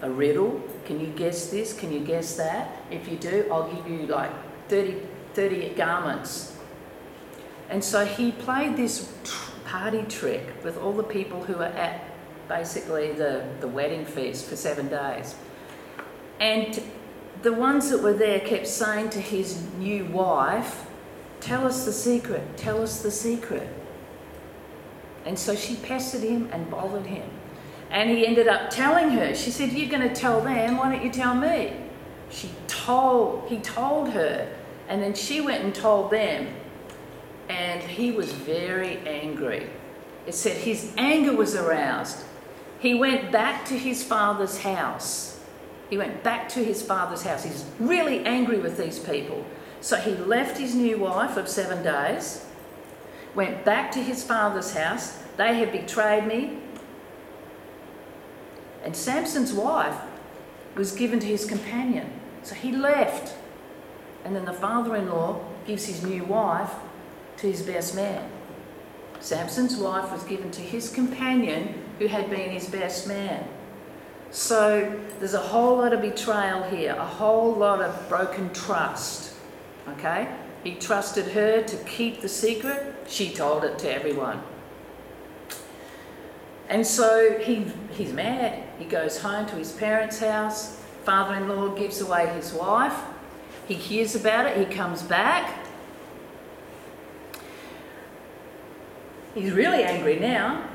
a 0.02 0.11
riddle. 0.11 0.62
Can 0.85 1.00
you 1.00 1.09
guess 1.09 1.50
this? 1.50 1.73
Can 1.73 1.92
you 1.92 2.00
guess 2.00 2.37
that? 2.37 2.83
If 2.90 3.09
you 3.09 3.16
do, 3.16 3.47
I'll 3.50 3.73
give 3.73 3.87
you 3.87 4.07
like 4.07 4.33
30, 4.69 5.00
30 5.35 5.71
garments. 5.71 6.57
And 7.69 7.83
so 7.85 8.04
he 8.04 8.33
played 8.33 8.76
this 8.76 9.12
party 9.64 10.02
trick 10.09 10.64
with 10.64 10.76
all 10.78 10.92
the 10.92 11.04
people 11.04 11.45
who 11.45 11.54
were 11.54 11.64
at 11.64 12.04
basically 12.49 13.12
the, 13.12 13.45
the 13.61 13.69
wedding 13.69 14.04
feast 14.04 14.47
for 14.47 14.57
seven 14.57 14.88
days. 14.88 15.37
And 16.40 16.83
the 17.42 17.52
ones 17.52 17.90
that 17.90 18.02
were 18.02 18.12
there 18.12 18.40
kept 18.40 18.66
saying 18.66 19.11
to 19.11 19.21
his 19.21 19.62
new 19.78 20.04
wife, 20.07 20.87
Tell 21.40 21.66
us 21.66 21.87
the 21.87 21.92
secret, 21.92 22.42
tell 22.59 22.83
us 22.83 23.02
the 23.02 23.11
secret. 23.11 23.66
And 25.25 25.38
so 25.38 25.54
she 25.54 25.76
pestered 25.76 26.23
him 26.23 26.50
and 26.52 26.71
bothered 26.71 27.07
him. 27.07 27.28
And 27.90 28.09
he 28.09 28.26
ended 28.26 28.47
up 28.47 28.70
telling 28.70 29.11
her, 29.11 29.35
she 29.35 29.50
said, 29.50 29.73
You're 29.73 29.90
going 29.90 30.09
to 30.09 30.14
tell 30.14 30.40
them, 30.40 30.76
why 30.76 30.92
don't 30.92 31.04
you 31.04 31.11
tell 31.11 31.35
me? 31.35 31.75
She 32.30 32.50
told, 32.68 33.49
he 33.49 33.59
told 33.59 34.11
her, 34.11 34.49
and 34.88 35.02
then 35.02 35.14
she 35.14 35.40
went 35.40 35.64
and 35.64 35.75
told 35.75 36.11
them. 36.11 36.49
And 37.49 37.82
he 37.82 38.12
was 38.12 38.30
very 38.30 38.99
angry. 38.99 39.68
It 40.26 40.35
said 40.35 40.56
his 40.56 40.92
anger 40.97 41.35
was 41.35 41.56
aroused. 41.56 42.25
He 42.78 42.94
went 42.94 43.32
back 43.32 43.64
to 43.66 43.75
his 43.75 44.04
father's 44.04 44.59
house. 44.59 45.40
He 45.90 45.99
went 45.99 46.23
back 46.23 46.49
to 46.50 46.64
his 46.64 46.82
father's 46.82 47.23
house. 47.23 47.42
He's 47.42 47.64
really 47.80 48.25
angry 48.25 48.61
with 48.61 48.78
these 48.78 49.00
people. 49.00 49.44
So 49.80 49.97
he 49.97 50.14
left 50.14 50.59
his 50.59 50.75
new 50.75 50.99
wife 50.99 51.37
of 51.37 51.49
seven 51.49 51.82
days, 51.82 52.47
went 53.35 53.64
back 53.64 53.90
to 53.92 53.99
his 53.99 54.23
father's 54.23 54.75
house. 54.75 55.18
They 55.37 55.54
had 55.54 55.73
betrayed 55.73 56.26
me. 56.26 56.59
And 58.84 58.96
Samson's 58.96 59.52
wife 59.52 59.96
was 60.75 60.92
given 60.92 61.20
to 61.20 61.26
his 61.26 61.44
companion. 61.44 62.10
So 62.42 62.54
he 62.54 62.72
left. 62.72 63.34
And 64.25 64.34
then 64.34 64.44
the 64.44 64.52
father 64.52 64.96
in 64.96 65.08
law 65.08 65.44
gives 65.66 65.87
his 65.87 66.02
new 66.02 66.25
wife 66.25 66.72
to 67.38 67.46
his 67.46 67.62
best 67.62 67.94
man. 67.94 68.30
Samson's 69.20 69.76
wife 69.76 70.10
was 70.10 70.22
given 70.25 70.50
to 70.52 70.62
his 70.62 70.90
companion 70.90 71.75
who 71.99 72.06
had 72.06 72.30
been 72.30 72.50
his 72.50 72.68
best 72.68 73.06
man. 73.06 73.46
So 74.30 75.00
there's 75.18 75.34
a 75.34 75.38
whole 75.38 75.78
lot 75.78 75.92
of 75.92 76.00
betrayal 76.00 76.62
here, 76.62 76.94
a 76.94 77.04
whole 77.04 77.52
lot 77.52 77.82
of 77.82 78.08
broken 78.08 78.52
trust. 78.52 79.34
Okay? 79.88 80.28
He 80.62 80.75
trusted 80.75 81.26
her 81.28 81.62
to 81.62 81.76
keep 81.84 82.20
the 82.20 82.28
secret, 82.28 82.94
she 83.08 83.32
told 83.32 83.64
it 83.64 83.78
to 83.80 83.92
everyone. 83.92 84.42
And 86.71 86.87
so 86.87 87.37
he, 87.41 87.67
he's 87.91 88.12
mad. 88.12 88.62
He 88.79 88.85
goes 88.85 89.21
home 89.21 89.45
to 89.47 89.57
his 89.57 89.73
parents' 89.73 90.21
house. 90.21 90.81
Father 91.03 91.35
in 91.35 91.49
law 91.49 91.69
gives 91.75 92.00
away 92.00 92.29
his 92.29 92.53
wife. 92.53 92.97
He 93.67 93.75
hears 93.75 94.15
about 94.15 94.47
it. 94.47 94.57
He 94.57 94.73
comes 94.73 95.03
back. 95.03 95.67
He's 99.35 99.50
really 99.50 99.83
angry 99.83 100.21
now. 100.21 100.69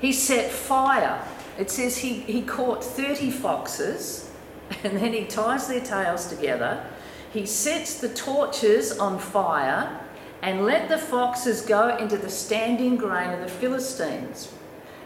He 0.00 0.12
set 0.12 0.50
fire. 0.50 1.22
It 1.58 1.70
says 1.70 1.98
he, 1.98 2.20
he 2.20 2.40
caught 2.40 2.82
30 2.82 3.30
foxes 3.30 4.30
and 4.84 4.96
then 4.96 5.12
he 5.12 5.26
ties 5.26 5.68
their 5.68 5.80
tails 5.80 6.28
together. 6.28 6.86
He 7.34 7.44
sets 7.44 8.00
the 8.00 8.08
torches 8.08 8.98
on 8.98 9.18
fire 9.18 10.00
and 10.40 10.64
let 10.64 10.88
the 10.88 10.96
foxes 10.96 11.60
go 11.60 11.96
into 11.98 12.16
the 12.16 12.30
standing 12.30 12.96
grain 12.96 13.30
of 13.30 13.40
the 13.40 13.48
Philistines. 13.48 14.54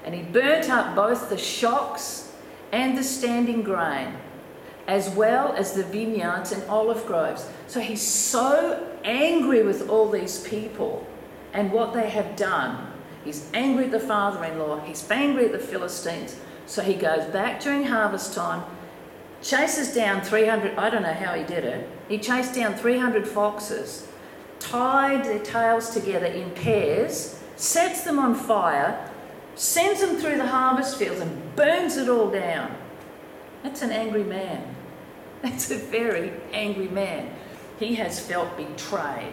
And 0.04 0.14
he 0.14 0.23
burnt 0.23 0.68
up 0.68 0.94
both 0.97 1.28
the 1.28 1.38
shocks 1.38 2.32
and 2.73 2.97
the 2.97 3.04
standing 3.04 3.62
grain, 3.62 4.16
as 4.88 5.11
well 5.11 5.52
as 5.52 5.75
the 5.75 5.85
vineyards 5.85 6.52
and 6.52 6.62
olive 6.68 7.06
groves. 7.06 7.49
So 7.68 7.80
he's 7.80 8.02
so 8.02 8.88
angry 9.04 9.62
with 9.62 9.88
all 9.88 10.11
these 10.11 10.42
people 10.42 11.06
and 11.52 11.71
what 11.71 11.92
they 11.92 12.09
have 12.09 12.35
done. 12.35 12.88
He's 13.25 13.49
angry 13.54 13.85
at 13.85 13.90
the 13.92 14.00
father 14.00 14.44
in 14.44 14.59
law, 14.59 14.80
he's 14.80 15.09
angry 15.11 15.47
at 15.47 15.52
the 15.52 15.59
Philistines. 15.59 16.37
So 16.66 16.82
he 16.82 16.94
goes 16.94 17.25
back 17.26 17.61
during 17.61 17.85
harvest 17.85 18.35
time, 18.35 18.64
chases 19.42 19.94
down 19.94 20.23
300, 20.23 20.76
I 20.76 20.90
don't 20.90 21.02
know 21.02 21.12
how 21.12 21.35
he 21.35 21.44
did 21.44 21.64
it, 21.64 21.88
he 22.09 22.18
chased 22.18 22.54
down 22.54 22.75
300 22.75 23.26
foxes, 23.26 24.09
tied 24.59 25.25
their 25.25 25.40
tails 25.40 25.90
together 25.90 26.26
in 26.26 26.50
pairs, 26.50 27.40
sets 27.56 28.02
them 28.02 28.18
on 28.18 28.35
fire, 28.35 29.11
sends 29.54 30.00
them 30.00 30.16
through 30.16 30.37
the 30.37 30.47
harvest 30.47 30.97
fields 30.97 31.21
and 31.21 31.56
burns 31.56 31.97
it 31.97 32.09
all 32.09 32.30
down. 32.30 32.75
That's 33.62 33.82
an 33.82 33.90
angry 33.90 34.25
man. 34.25 34.75
That's 35.42 35.71
a 35.71 35.76
very 35.76 36.32
angry 36.52 36.88
man. 36.88 37.35
He 37.78 37.94
has 37.97 38.21
felt 38.21 38.56
betrayed. 38.56 39.32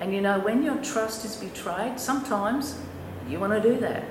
And 0.00 0.14
you 0.14 0.20
know, 0.20 0.38
when 0.38 0.62
your 0.62 0.76
trust 0.76 1.24
is 1.24 1.36
betrayed, 1.36 1.98
sometimes 1.98 2.78
you 3.28 3.40
want 3.40 3.52
to 3.60 3.60
do 3.60 3.78
that. 3.80 4.04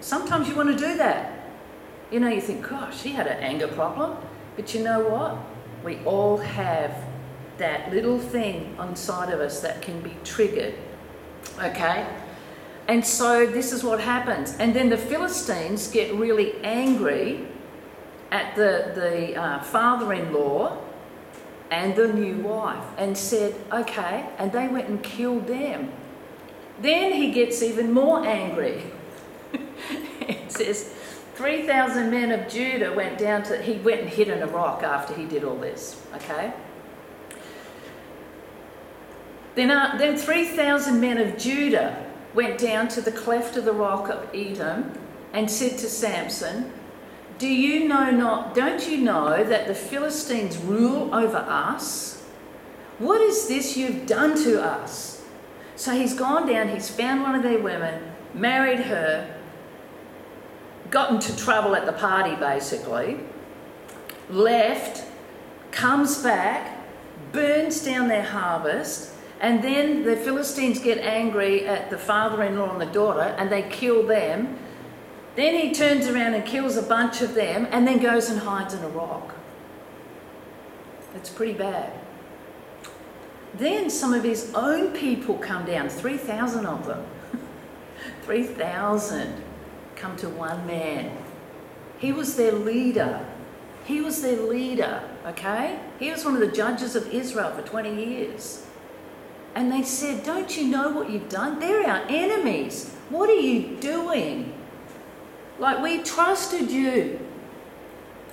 Sometimes 0.00 0.48
you 0.48 0.54
want 0.54 0.68
to 0.68 0.76
do 0.76 0.96
that. 0.98 1.32
You 2.10 2.20
know, 2.20 2.28
you 2.28 2.40
think, 2.40 2.68
gosh, 2.68 3.02
he 3.02 3.10
had 3.10 3.26
an 3.26 3.38
anger 3.42 3.68
problem. 3.68 4.16
But 4.56 4.74
you 4.74 4.84
know 4.84 5.00
what? 5.00 5.36
We 5.82 5.98
all 6.04 6.36
have 6.38 6.96
that 7.58 7.92
little 7.92 8.18
thing 8.18 8.76
inside 8.80 9.32
of 9.32 9.40
us 9.40 9.60
that 9.60 9.82
can 9.82 10.00
be 10.00 10.14
triggered. 10.24 10.74
Okay? 11.58 12.06
And 12.86 13.04
so 13.04 13.46
this 13.46 13.72
is 13.72 13.82
what 13.82 14.00
happens. 14.00 14.54
And 14.58 14.74
then 14.74 14.90
the 14.90 14.98
Philistines 14.98 15.88
get 15.88 16.14
really 16.14 16.54
angry 16.62 17.46
at 18.30 18.54
the, 18.56 18.92
the 18.94 19.36
uh, 19.36 19.62
father 19.62 20.12
in 20.12 20.32
law 20.32 20.78
and 21.70 21.96
the 21.96 22.08
new 22.08 22.36
wife 22.38 22.84
and 22.98 23.16
said, 23.16 23.54
okay, 23.72 24.28
and 24.38 24.52
they 24.52 24.68
went 24.68 24.88
and 24.88 25.02
killed 25.02 25.46
them. 25.46 25.90
Then 26.80 27.12
he 27.12 27.32
gets 27.32 27.62
even 27.62 27.92
more 27.92 28.24
angry. 28.24 28.82
it 30.20 30.52
says, 30.52 30.92
3,000 31.34 32.10
men 32.10 32.32
of 32.32 32.48
Judah 32.48 32.92
went 32.92 33.18
down 33.18 33.42
to, 33.44 33.60
he 33.60 33.74
went 33.78 34.02
and 34.02 34.10
hid 34.10 34.28
in 34.28 34.42
a 34.42 34.46
rock 34.46 34.82
after 34.82 35.14
he 35.14 35.24
did 35.24 35.42
all 35.42 35.56
this, 35.56 36.00
okay? 36.14 36.52
Then, 39.54 39.70
uh, 39.70 39.96
then 39.98 40.16
3,000 40.16 41.00
men 41.00 41.18
of 41.18 41.38
Judah 41.38 42.04
went 42.34 42.58
down 42.58 42.88
to 42.88 43.00
the 43.00 43.12
cleft 43.12 43.56
of 43.56 43.64
the 43.64 43.72
rock 43.72 44.08
of 44.08 44.30
Etam 44.32 44.96
and 45.32 45.50
said 45.50 45.78
to 45.78 45.88
Samson, 45.88 46.72
Do 47.38 47.48
you 47.48 47.88
know 47.88 48.10
not, 48.10 48.54
don't 48.54 48.88
you 48.88 48.98
know 48.98 49.44
that 49.44 49.66
the 49.66 49.74
Philistines 49.74 50.56
rule 50.58 51.14
over 51.14 51.38
us? 51.38 52.22
What 52.98 53.20
is 53.20 53.48
this 53.48 53.76
you've 53.76 54.06
done 54.06 54.36
to 54.44 54.62
us? 54.62 55.24
So 55.76 55.92
he's 55.92 56.14
gone 56.14 56.46
down, 56.46 56.68
he's 56.68 56.88
found 56.88 57.22
one 57.22 57.34
of 57.34 57.42
their 57.42 57.58
women, 57.58 58.12
married 58.32 58.80
her, 58.80 59.34
got 60.90 61.10
into 61.10 61.36
trouble 61.36 61.74
at 61.74 61.86
the 61.86 61.92
party 61.92 62.36
basically, 62.36 63.18
left, 64.30 65.04
comes 65.72 66.22
back, 66.22 66.78
burns 67.32 67.84
down 67.84 68.06
their 68.06 68.22
harvest, 68.22 69.13
and 69.40 69.62
then 69.62 70.04
the 70.04 70.16
Philistines 70.16 70.78
get 70.78 70.98
angry 70.98 71.66
at 71.66 71.90
the 71.90 71.98
father 71.98 72.42
in 72.42 72.58
law 72.58 72.72
and 72.72 72.80
the 72.80 72.92
daughter 72.92 73.34
and 73.38 73.50
they 73.50 73.62
kill 73.62 74.06
them. 74.06 74.58
Then 75.36 75.54
he 75.54 75.74
turns 75.74 76.06
around 76.06 76.34
and 76.34 76.44
kills 76.46 76.76
a 76.76 76.82
bunch 76.82 77.20
of 77.20 77.34
them 77.34 77.66
and 77.70 77.86
then 77.86 77.98
goes 77.98 78.30
and 78.30 78.40
hides 78.40 78.74
in 78.74 78.82
a 78.82 78.88
rock. 78.88 79.34
It's 81.14 81.30
pretty 81.30 81.54
bad. 81.54 81.92
Then 83.54 83.88
some 83.90 84.12
of 84.12 84.24
his 84.24 84.52
own 84.54 84.92
people 84.92 85.36
come 85.38 85.64
down, 85.64 85.88
3,000 85.88 86.66
of 86.66 86.86
them. 86.86 87.04
3,000 88.22 89.42
come 89.96 90.16
to 90.16 90.28
one 90.28 90.66
man. 90.66 91.16
He 91.98 92.12
was 92.12 92.36
their 92.36 92.52
leader. 92.52 93.24
He 93.84 94.00
was 94.00 94.22
their 94.22 94.40
leader, 94.40 95.02
okay? 95.26 95.78
He 95.98 96.10
was 96.10 96.24
one 96.24 96.34
of 96.34 96.40
the 96.40 96.50
judges 96.50 96.96
of 96.96 97.08
Israel 97.12 97.50
for 97.52 97.62
20 97.62 97.94
years. 97.94 98.66
And 99.54 99.70
they 99.70 99.82
said, 99.82 100.24
Don't 100.24 100.56
you 100.56 100.66
know 100.66 100.90
what 100.90 101.10
you've 101.10 101.28
done? 101.28 101.60
They're 101.60 101.88
our 101.88 102.04
enemies. 102.08 102.94
What 103.08 103.30
are 103.30 103.34
you 103.34 103.76
doing? 103.76 104.52
Like, 105.58 105.80
we 105.80 106.02
trusted 106.02 106.70
you. 106.70 107.20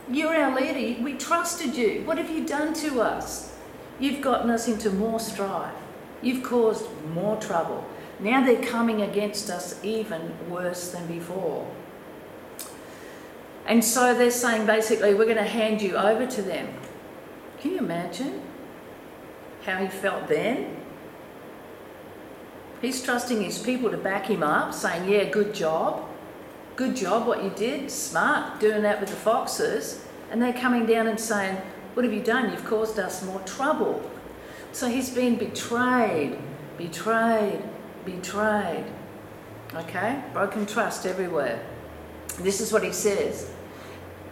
You're 0.09 0.35
our 0.35 0.59
leader. 0.59 1.01
We 1.03 1.13
trusted 1.13 1.75
you. 1.75 2.01
What 2.05 2.17
have 2.17 2.29
you 2.29 2.45
done 2.45 2.73
to 2.75 3.01
us? 3.01 3.55
You've 3.99 4.21
gotten 4.21 4.49
us 4.49 4.67
into 4.67 4.89
more 4.89 5.19
strife. 5.19 5.73
You've 6.21 6.43
caused 6.43 6.87
more 7.13 7.37
trouble. 7.37 7.85
Now 8.19 8.43
they're 8.43 8.63
coming 8.63 9.01
against 9.01 9.49
us 9.49 9.79
even 9.83 10.33
worse 10.49 10.91
than 10.91 11.07
before. 11.07 11.67
And 13.65 13.83
so 13.83 14.13
they're 14.13 14.31
saying 14.31 14.65
basically, 14.65 15.13
we're 15.13 15.25
going 15.25 15.37
to 15.37 15.43
hand 15.43 15.81
you 15.81 15.95
over 15.95 16.25
to 16.25 16.41
them. 16.41 16.67
Can 17.59 17.71
you 17.71 17.77
imagine 17.77 18.41
how 19.65 19.77
he 19.77 19.87
felt 19.87 20.27
then? 20.27 20.80
He's 22.81 23.03
trusting 23.03 23.41
his 23.41 23.59
people 23.59 23.91
to 23.91 23.97
back 23.97 24.25
him 24.25 24.41
up, 24.41 24.73
saying, 24.73 25.09
Yeah, 25.09 25.25
good 25.25 25.53
job. 25.53 26.07
Good 26.75 26.95
job, 26.95 27.27
what 27.27 27.43
you 27.43 27.51
did. 27.51 27.91
Smart, 27.91 28.59
doing 28.59 28.81
that 28.83 28.99
with 28.99 29.09
the 29.09 29.15
foxes. 29.15 30.03
And 30.31 30.41
they're 30.41 30.53
coming 30.53 30.85
down 30.85 31.07
and 31.07 31.19
saying, 31.19 31.57
What 31.93 32.05
have 32.05 32.13
you 32.13 32.23
done? 32.23 32.51
You've 32.51 32.65
caused 32.65 32.97
us 32.97 33.23
more 33.23 33.39
trouble. 33.41 34.09
So 34.71 34.87
he's 34.87 35.09
been 35.09 35.35
betrayed, 35.35 36.39
betrayed, 36.77 37.61
betrayed. 38.03 38.85
Okay? 39.75 40.23
Broken 40.33 40.65
trust 40.65 41.05
everywhere. 41.05 41.63
This 42.39 42.61
is 42.61 42.71
what 42.71 42.83
he 42.83 42.93
says 42.93 43.51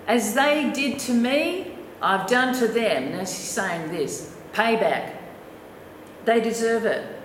As 0.08 0.34
they 0.34 0.72
did 0.74 1.00
to 1.00 1.14
me, 1.14 1.76
I've 2.02 2.28
done 2.28 2.56
to 2.56 2.68
them. 2.68 3.12
Now 3.12 3.20
he's 3.20 3.30
saying 3.30 3.92
this 3.92 4.36
payback. 4.54 5.16
They 6.26 6.40
deserve 6.40 6.86
it. 6.86 7.19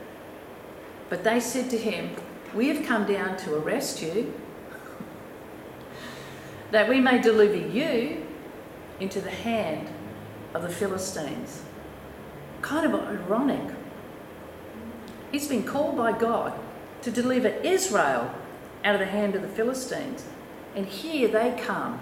But 1.15 1.23
they 1.23 1.39
said 1.39 1.71
to 1.71 1.79
him, 1.79 2.11
We 2.55 2.67
have 2.67 2.85
come 2.85 3.07
down 3.07 3.37
to 3.37 3.55
arrest 3.55 4.03
you, 4.03 4.35
that 6.73 6.89
we 6.89 6.99
may 6.99 7.23
deliver 7.23 7.55
you 7.55 8.27
into 8.99 9.21
the 9.21 9.31
hand 9.31 9.91
of 10.55 10.63
the 10.63 10.69
Philistines. 10.69 11.63
Kind 12.63 12.93
of 12.93 13.01
ironic. 13.01 13.77
He's 15.31 15.47
been 15.47 15.63
called 15.63 15.97
by 15.97 16.19
God 16.19 16.53
to 17.03 17.13
deliver 17.13 17.47
Israel 17.47 18.35
out 18.85 18.95
of 18.97 18.99
the 18.99 19.07
hand 19.07 19.37
of 19.37 19.43
the 19.43 19.49
Philistines. 19.49 20.27
And 20.75 20.85
here 20.85 21.29
they 21.29 21.57
come. 21.63 22.01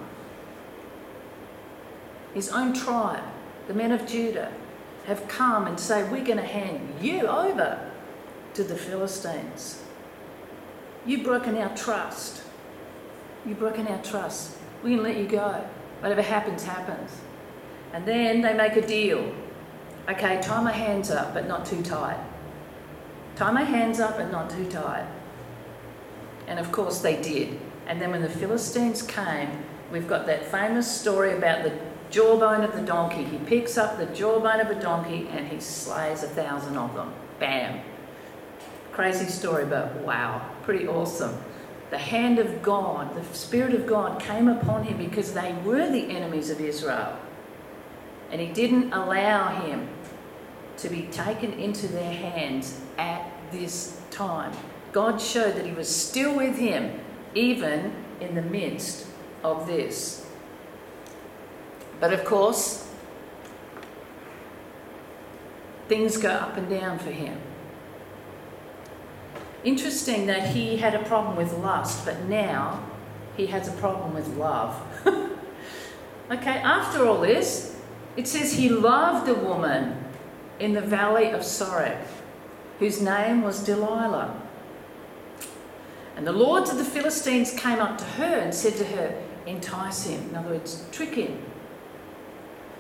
His 2.33 2.49
own 2.49 2.73
tribe, 2.73 3.25
the 3.69 3.75
men 3.75 3.93
of 3.93 4.07
Judah, 4.07 4.55
have 5.05 5.29
come 5.29 5.67
and 5.67 5.79
say, 5.79 6.03
We're 6.03 6.25
going 6.25 6.39
to 6.39 6.47
hand 6.47 6.95
you 7.03 7.27
over 7.27 7.92
to 8.55 8.65
the 8.65 8.77
Philistines. 8.77 9.83
You've 11.05 11.25
broken 11.25 11.57
our 11.59 11.75
trust. 11.77 12.43
You've 13.45 13.59
broken 13.59 13.89
our 13.89 14.03
trust. 14.03 14.57
We 14.83 14.95
can 14.95 15.03
let 15.03 15.17
you 15.17 15.27
go. 15.27 15.65
Whatever 16.01 16.23
happens, 16.23 16.63
happens. 16.63 17.11
And 17.93 18.07
then 18.07 18.41
they 18.41 18.55
make 18.55 18.77
a 18.77 18.87
deal. 18.87 19.35
Okay, 20.09 20.41
tie 20.43 20.63
my 20.63 20.73
hands 20.73 21.11
up, 21.11 21.35
but 21.35 21.47
not 21.47 21.67
too 21.67 21.83
tight. 21.83 22.19
Tie 23.37 23.51
my 23.51 23.63
hands 23.63 24.01
up 24.01 24.19
and 24.19 24.31
not 24.31 24.51
too 24.51 24.69
tight. 24.69 25.07
And 26.47 26.59
of 26.59 26.73
course 26.73 27.01
they 27.01 27.21
did. 27.21 27.59
And 27.87 28.01
then 28.01 28.11
when 28.11 28.23
the 28.23 28.29
Philistines 28.29 29.03
came, 29.03 29.65
we've 29.91 30.09
got 30.09 30.27
that 30.27 30.45
famous 30.45 30.91
story 30.91 31.37
about 31.37 31.63
the 31.63 31.73
jawbone 32.11 32.63
of 32.63 32.75
the 32.75 32.83
donkey. 32.83 33.25
He 33.25 33.39
picks 33.39 33.79
up 33.79 33.99
the 33.99 34.07
jawbone 34.07 34.61
of 34.61 34.71
a 34.71 34.81
donkey 34.81 35.29
and 35.31 35.49
he 35.49 35.61
slays 35.61 36.23
a 36.23 36.29
thousand 36.29 36.77
of 36.77 36.95
them. 36.95 37.13
Bam. 37.39 37.81
Crazy 38.93 39.27
story, 39.27 39.65
but 39.65 39.95
wow, 40.03 40.51
pretty 40.65 40.87
awesome. 40.87 41.35
The 41.91 41.99
hand 41.99 42.39
of 42.39 42.63
God, 42.63 43.15
the 43.15 43.25
Spirit 43.35 43.75
of 43.75 43.87
God 43.87 44.21
came 44.21 44.49
upon 44.49 44.85
him 44.85 44.99
because 44.99 45.33
they 45.33 45.55
were 45.65 45.91
the 45.91 46.11
enemies 46.11 46.51
of 46.51 46.61
Israel. 46.61 47.19
And 48.31 48.41
he 48.41 48.49
didn't 48.49 48.93
allow 48.93 49.61
him 49.61 49.89
to 50.79 50.89
be 50.89 51.03
taken 51.11 51.53
into 51.55 51.87
their 51.87 52.13
hands 52.13 52.81
at 52.99 53.31
this 53.51 54.01
time. 54.11 54.53
God 54.93 55.21
showed 55.21 55.55
that 55.57 55.65
he 55.65 55.73
was 55.73 55.89
still 55.89 56.37
with 56.37 56.57
him, 56.57 57.01
even 57.35 57.95
in 58.21 58.35
the 58.35 58.43
midst 58.43 59.07
of 59.43 59.67
this. 59.67 60.27
But 61.99 62.13
of 62.13 62.25
course, 62.25 62.89
things 65.89 66.17
go 66.17 66.31
up 66.31 66.57
and 66.57 66.69
down 66.69 66.99
for 66.99 67.11
him. 67.11 67.39
Interesting 69.65 70.27
that 70.27 70.51
he 70.51 70.77
had 70.77 70.95
a 70.95 71.05
problem 71.05 71.37
with 71.37 71.53
lust, 71.59 72.05
but 72.05 72.25
now 72.25 72.85
he 73.37 73.47
has 73.47 73.69
a 73.69 73.73
problem 73.73 74.15
with 74.15 74.29
love. 74.37 74.81
okay, 76.31 76.59
after 76.59 77.07
all 77.07 77.21
this, 77.21 77.77
it 78.17 78.27
says 78.27 78.55
he 78.55 78.69
loved 78.69 79.29
a 79.29 79.35
woman 79.35 80.05
in 80.59 80.73
the 80.73 80.81
valley 80.81 81.31
of 81.31 81.43
Sorek, 81.43 82.05
whose 82.79 83.01
name 83.01 83.43
was 83.43 83.65
Delilah. 83.65 84.41
And 86.17 86.27
the 86.27 86.33
lords 86.33 86.71
of 86.71 86.77
the 86.77 86.85
Philistines 86.85 87.53
came 87.53 87.79
up 87.79 87.99
to 87.99 88.05
her 88.05 88.39
and 88.39 88.55
said 88.55 88.75
to 88.77 88.85
her, 88.85 89.23
Entice 89.47 90.07
him, 90.07 90.29
in 90.31 90.37
other 90.37 90.51
words, 90.51 90.85
trick 90.93 91.15
him. 91.15 91.43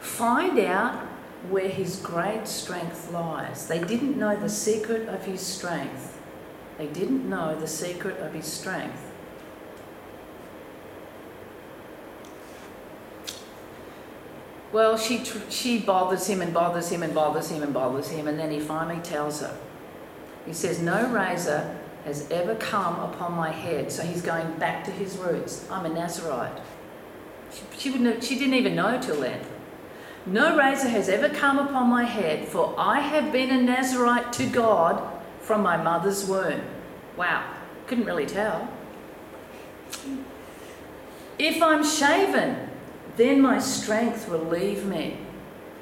Find 0.00 0.58
out 0.58 1.06
where 1.48 1.68
his 1.68 1.96
great 1.96 2.46
strength 2.46 3.10
lies. 3.10 3.66
They 3.66 3.82
didn't 3.82 4.16
know 4.16 4.36
the 4.36 4.48
secret 4.48 5.08
of 5.08 5.24
his 5.24 5.40
strength. 5.40 6.11
They 6.78 6.86
didn't 6.86 7.28
know 7.28 7.58
the 7.58 7.68
secret 7.68 8.18
of 8.18 8.32
his 8.32 8.46
strength. 8.46 9.12
Well, 14.72 14.96
she, 14.96 15.22
she 15.50 15.78
bothers 15.78 16.26
him 16.26 16.40
and 16.40 16.54
bothers 16.54 16.90
him 16.90 17.02
and 17.02 17.14
bothers 17.14 17.50
him 17.50 17.62
and 17.62 17.74
bothers 17.74 18.08
him, 18.08 18.26
and 18.26 18.38
then 18.38 18.50
he 18.50 18.58
finally 18.58 19.00
tells 19.02 19.40
her. 19.40 19.54
He 20.46 20.54
says, 20.54 20.80
No 20.80 21.06
razor 21.08 21.78
has 22.04 22.28
ever 22.30 22.54
come 22.54 22.98
upon 23.00 23.34
my 23.34 23.50
head. 23.50 23.92
So 23.92 24.02
he's 24.02 24.22
going 24.22 24.50
back 24.54 24.84
to 24.84 24.90
his 24.90 25.18
roots. 25.18 25.66
I'm 25.70 25.84
a 25.84 25.90
Nazarite. 25.90 26.60
She, 27.52 27.78
she, 27.78 27.90
wouldn't 27.90 28.14
have, 28.14 28.24
she 28.24 28.38
didn't 28.38 28.54
even 28.54 28.74
know 28.74 29.00
till 29.00 29.20
then. 29.20 29.44
No 30.24 30.56
razor 30.56 30.88
has 30.88 31.08
ever 31.08 31.28
come 31.28 31.58
upon 31.58 31.88
my 31.88 32.04
head, 32.04 32.48
for 32.48 32.74
I 32.78 33.00
have 33.00 33.30
been 33.30 33.50
a 33.50 33.60
Nazarite 33.60 34.32
to 34.34 34.46
God 34.46 35.21
from 35.42 35.62
my 35.62 35.76
mother's 35.76 36.24
womb. 36.24 36.62
Wow, 37.16 37.44
couldn't 37.86 38.06
really 38.06 38.26
tell. 38.26 38.68
If 41.38 41.62
I'm 41.62 41.84
shaven, 41.84 42.70
then 43.16 43.40
my 43.40 43.58
strength 43.58 44.28
will 44.28 44.44
leave 44.44 44.86
me, 44.86 45.18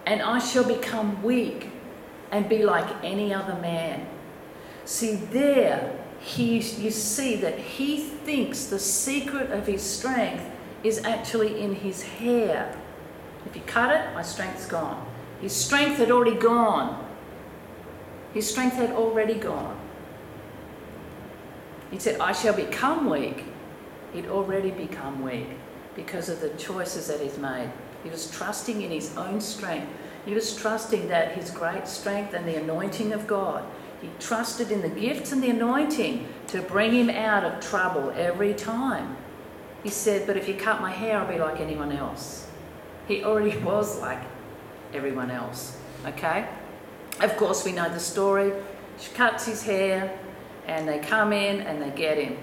and 0.06 0.20
I 0.20 0.38
shall 0.38 0.64
become 0.64 1.22
weak 1.22 1.70
and 2.32 2.48
be 2.48 2.64
like 2.64 2.88
any 3.04 3.32
other 3.32 3.54
man. 3.54 4.06
See, 4.84 5.14
there 5.14 5.96
he, 6.20 6.58
you 6.58 6.90
see 6.90 7.36
that 7.36 7.58
he 7.58 7.98
thinks 7.98 8.66
the 8.66 8.78
secret 8.78 9.50
of 9.50 9.66
his 9.66 9.82
strength 9.82 10.44
is 10.82 11.04
actually 11.04 11.60
in 11.60 11.74
his 11.74 12.02
hair. 12.02 12.76
If 13.46 13.56
you 13.56 13.62
cut 13.66 13.94
it, 13.94 14.14
my 14.14 14.22
strength's 14.22 14.66
gone. 14.66 15.06
His 15.40 15.54
strength 15.54 15.98
had 15.98 16.10
already 16.10 16.36
gone. 16.36 17.06
His 18.34 18.48
strength 18.48 18.76
had 18.76 18.90
already 18.90 19.34
gone. 19.34 19.78
He 21.90 21.98
said, 21.98 22.20
I 22.20 22.32
shall 22.32 22.54
become 22.54 23.10
weak. 23.10 23.44
He'd 24.12 24.26
already 24.26 24.70
become 24.70 25.22
weak 25.22 25.48
because 25.96 26.28
of 26.28 26.40
the 26.40 26.50
choices 26.50 27.08
that 27.08 27.20
he's 27.20 27.38
made. 27.38 27.70
He 28.04 28.10
was 28.10 28.30
trusting 28.30 28.82
in 28.82 28.90
his 28.90 29.16
own 29.16 29.40
strength. 29.40 29.92
He 30.24 30.34
was 30.34 30.54
trusting 30.54 31.08
that 31.08 31.32
his 31.32 31.50
great 31.50 31.88
strength 31.88 32.34
and 32.34 32.46
the 32.46 32.56
anointing 32.56 33.12
of 33.12 33.26
God, 33.26 33.64
he 34.00 34.08
trusted 34.18 34.70
in 34.70 34.82
the 34.82 34.88
gifts 34.88 35.32
and 35.32 35.42
the 35.42 35.50
anointing 35.50 36.26
to 36.48 36.62
bring 36.62 36.92
him 36.92 37.10
out 37.10 37.44
of 37.44 37.60
trouble 37.60 38.12
every 38.16 38.54
time. 38.54 39.16
He 39.82 39.90
said, 39.90 40.26
But 40.26 40.36
if 40.36 40.48
you 40.48 40.54
cut 40.54 40.80
my 40.80 40.90
hair, 40.90 41.18
I'll 41.18 41.30
be 41.30 41.38
like 41.38 41.60
anyone 41.60 41.92
else. 41.92 42.46
He 43.08 43.24
already 43.24 43.56
was 43.64 44.00
like 44.00 44.20
everyone 44.94 45.30
else. 45.30 45.76
Okay? 46.06 46.48
Of 47.20 47.36
course, 47.36 47.64
we 47.64 47.72
know 47.72 47.88
the 47.88 48.00
story. 48.00 48.52
She 48.98 49.10
cuts 49.12 49.46
his 49.46 49.62
hair, 49.62 50.18
and 50.66 50.88
they 50.88 50.98
come 50.98 51.32
in 51.32 51.60
and 51.62 51.82
they 51.82 51.90
get 51.90 52.18
him. 52.18 52.38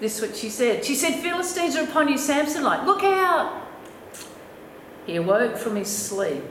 This 0.00 0.16
is 0.16 0.28
what 0.28 0.36
she 0.36 0.48
said. 0.48 0.84
She 0.84 0.94
said, 0.94 1.14
Philistines 1.14 1.76
are 1.76 1.84
upon 1.84 2.08
you, 2.08 2.18
Samson. 2.18 2.62
Like, 2.62 2.86
look 2.86 3.02
out! 3.02 3.66
He 5.06 5.16
awoke 5.16 5.56
from 5.56 5.76
his 5.76 5.88
sleep 5.88 6.44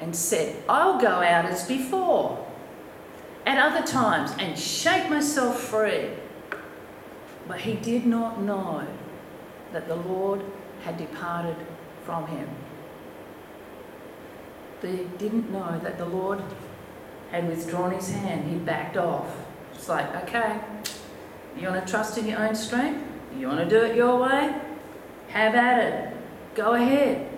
and 0.00 0.14
said, 0.14 0.62
I'll 0.68 1.00
go 1.00 1.08
out 1.08 1.46
as 1.46 1.66
before 1.66 2.46
at 3.46 3.58
other 3.58 3.86
times 3.86 4.32
and 4.38 4.58
shake 4.58 5.08
myself 5.10 5.60
free. 5.60 6.10
But 7.48 7.60
he 7.60 7.74
did 7.74 8.06
not 8.06 8.40
know 8.40 8.86
that 9.72 9.88
the 9.88 9.96
Lord 9.96 10.42
had 10.82 10.96
departed 10.96 11.56
from 12.04 12.26
him. 12.26 12.48
They 14.84 15.06
didn't 15.16 15.50
know 15.50 15.80
that 15.82 15.96
the 15.96 16.04
Lord 16.04 16.42
had 17.30 17.48
withdrawn 17.48 17.92
his 17.92 18.10
hand. 18.10 18.50
He 18.50 18.56
backed 18.56 18.98
off. 18.98 19.34
It's 19.74 19.88
like, 19.88 20.14
okay, 20.24 20.60
you 21.58 21.68
want 21.68 21.86
to 21.86 21.90
trust 21.90 22.18
in 22.18 22.26
your 22.26 22.38
own 22.38 22.54
strength? 22.54 23.02
You 23.34 23.48
want 23.48 23.60
to 23.60 23.66
do 23.66 23.82
it 23.82 23.96
your 23.96 24.20
way? 24.20 24.54
Have 25.28 25.54
at 25.54 25.78
it. 25.82 26.16
Go 26.54 26.74
ahead. 26.74 27.30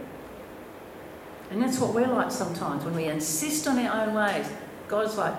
And 1.52 1.62
that's 1.62 1.78
what 1.78 1.94
we're 1.94 2.08
like 2.08 2.32
sometimes 2.32 2.84
when 2.84 2.96
we 2.96 3.04
insist 3.04 3.68
on 3.68 3.78
our 3.78 4.08
own 4.08 4.14
ways. 4.14 4.50
God's 4.88 5.16
like, 5.16 5.34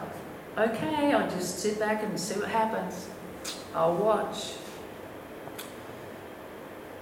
okay, 0.57 1.11
I'll 1.11 1.29
just 1.29 1.59
sit 1.59 1.77
back 1.77 2.03
and 2.03 2.17
see 2.17 2.39
what 2.39 2.47
happens. 2.47 3.09
I'll 3.75 3.95
watch. 3.95 4.53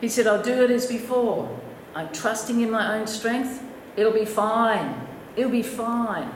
He 0.02 0.10
said, 0.10 0.26
I'll 0.26 0.42
do 0.42 0.64
it 0.64 0.72
as 0.72 0.88
before. 0.88 1.48
I'm 1.94 2.12
trusting 2.12 2.60
in 2.60 2.72
my 2.72 2.98
own 2.98 3.06
strength. 3.06 3.62
It'll 3.96 4.14
be 4.14 4.26
fine. 4.26 5.08
It'll 5.36 5.52
be 5.52 5.64
fine. 5.64 6.32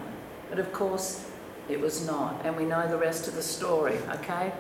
But 0.49 0.59
of 0.59 0.71
course, 0.73 1.29
it 1.67 1.79
was 1.79 2.05
not. 2.05 2.41
And 2.43 2.55
we 2.57 2.65
know 2.65 2.87
the 2.87 2.97
rest 2.97 3.27
of 3.27 3.35
the 3.35 3.43
story, 3.43 3.97
okay? 4.15 4.51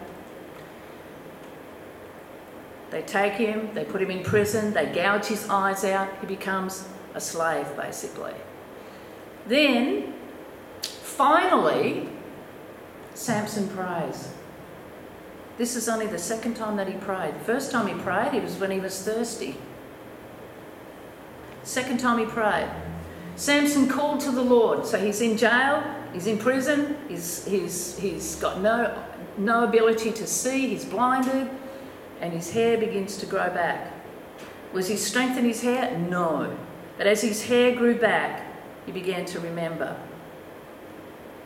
They 2.91 3.01
take 3.03 3.33
him, 3.33 3.69
they 3.73 3.85
put 3.85 4.01
him 4.01 4.09
in 4.11 4.23
prison, 4.23 4.73
they 4.73 4.87
gouge 4.87 5.25
his 5.25 5.47
eyes 5.49 5.83
out, 5.83 6.09
he 6.21 6.27
becomes 6.27 6.87
a 7.13 7.21
slave 7.21 7.67
basically. 7.75 8.33
Then, 9.45 10.13
finally, 10.81 12.09
Samson 13.13 13.67
prays. 13.69 14.33
This 15.57 15.75
is 15.75 15.89
only 15.89 16.07
the 16.07 16.17
second 16.17 16.55
time 16.55 16.77
that 16.77 16.87
he 16.87 16.93
prayed. 16.93 17.35
The 17.35 17.39
first 17.39 17.71
time 17.71 17.87
he 17.87 17.93
prayed, 17.93 18.33
it 18.33 18.43
was 18.43 18.55
when 18.57 18.71
he 18.71 18.79
was 18.79 19.03
thirsty. 19.03 19.57
Second 21.63 21.99
time 21.99 22.19
he 22.19 22.25
prayed. 22.25 22.69
Samson 23.35 23.87
called 23.87 24.19
to 24.21 24.31
the 24.31 24.41
Lord. 24.41 24.85
So 24.85 24.97
he's 24.97 25.21
in 25.21 25.37
jail, 25.37 25.83
he's 26.11 26.27
in 26.27 26.37
prison, 26.37 26.97
he's, 27.07 27.45
he's, 27.45 27.97
he's 27.97 28.35
got 28.35 28.59
no, 28.61 29.01
no 29.37 29.63
ability 29.63 30.11
to 30.11 30.27
see, 30.27 30.67
he's 30.67 30.85
blinded, 30.85 31.49
and 32.21 32.33
his 32.33 32.51
hair 32.51 32.77
begins 32.77 33.17
to 33.17 33.25
grow 33.25 33.49
back. 33.49 33.93
Was 34.73 34.87
his 34.87 35.05
strength 35.05 35.37
in 35.37 35.45
his 35.45 35.61
hair? 35.61 35.97
No. 35.97 36.55
But 36.97 37.07
as 37.07 37.21
his 37.21 37.43
hair 37.45 37.73
grew 37.75 37.95
back, 37.97 38.45
he 38.85 38.91
began 38.91 39.25
to 39.25 39.39
remember 39.39 39.95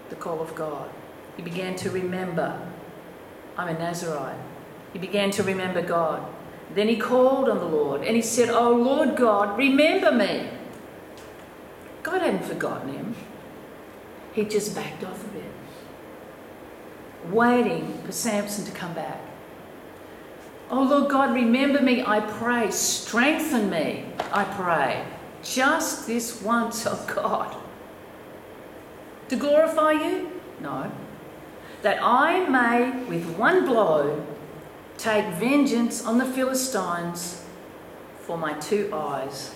the 0.10 0.15
call 0.15 0.41
of 0.41 0.56
God. 0.56 0.89
He 1.38 1.43
began 1.43 1.76
to 1.78 1.91
remember, 1.91 2.60
I'm 3.58 3.67
a 3.67 3.78
Nazarite. 3.78 4.39
He 4.93 4.99
began 4.99 5.32
to 5.32 5.43
remember 5.43 5.82
God. 5.82 6.33
Then 6.75 6.88
he 6.88 6.97
called 6.97 7.49
on 7.49 7.59
the 7.59 7.65
Lord 7.65 8.01
and 8.01 8.15
he 8.15 8.21
said, 8.21 8.49
Oh 8.49 8.73
Lord 8.73 9.15
God, 9.15 9.57
remember 9.57 10.12
me. 10.12 10.49
God 12.01 12.21
hadn't 12.21 12.45
forgotten 12.45 12.93
him. 12.93 13.15
He 14.33 14.43
just 14.45 14.75
backed 14.75 15.03
off 15.03 15.23
a 15.23 15.27
bit, 15.27 15.51
waiting 17.31 18.01
for 18.03 18.12
Samson 18.12 18.65
to 18.65 18.71
come 18.71 18.93
back. 18.93 19.19
Oh 20.71 20.81
Lord 20.81 21.12
God, 21.12 21.36
remember 21.36 21.81
me, 21.81 22.03
I 22.03 22.19
pray. 22.19 22.71
Strengthen 22.71 23.69
me, 23.69 24.05
I 24.31 24.43
pray. 24.43 25.05
Just 25.43 26.07
this 26.07 26.41
once, 26.41 26.88
oh 26.88 27.05
God. 27.13 27.55
To 29.29 29.36
glorify 29.36 29.91
you? 29.91 30.41
No. 30.59 30.91
That 31.83 31.99
I 32.01 32.47
may, 32.49 33.03
with 33.05 33.38
one 33.38 33.65
blow, 33.65 34.25
take 34.97 35.25
vengeance 35.36 36.06
on 36.06 36.17
the 36.17 36.25
Philistines 36.25 37.43
for 38.21 38.38
my 38.38 38.53
two 38.60 38.89
eyes. 38.93 39.53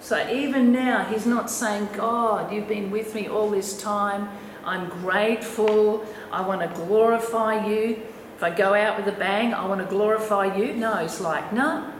So 0.00 0.28
even 0.30 0.72
now, 0.72 1.04
he's 1.04 1.26
not 1.26 1.50
saying, 1.50 1.88
God, 1.92 2.52
you've 2.52 2.68
been 2.68 2.90
with 2.90 3.14
me 3.14 3.28
all 3.28 3.50
this 3.50 3.80
time. 3.80 4.30
I'm 4.64 4.88
grateful. 4.88 6.04
I 6.32 6.40
want 6.40 6.62
to 6.62 6.68
glorify 6.80 7.66
you. 7.66 8.02
If 8.36 8.42
I 8.42 8.50
go 8.50 8.72
out 8.72 8.96
with 8.96 9.14
a 9.14 9.18
bang, 9.18 9.52
I 9.52 9.66
want 9.66 9.82
to 9.82 9.86
glorify 9.86 10.56
you. 10.56 10.72
No, 10.72 10.96
it's 10.96 11.20
like, 11.20 11.52
no. 11.52 11.92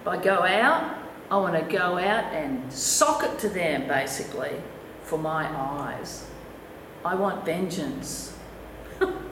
If 0.00 0.06
I 0.06 0.22
go 0.22 0.42
out, 0.44 0.96
I 1.28 1.36
want 1.38 1.54
to 1.54 1.76
go 1.76 1.98
out 1.98 2.32
and 2.32 2.72
sock 2.72 3.24
it 3.24 3.36
to 3.40 3.48
them, 3.48 3.88
basically, 3.88 4.52
for 5.02 5.18
my 5.18 5.44
eyes. 5.44 6.28
I 7.04 7.16
want 7.16 7.44
vengeance. 7.44 8.36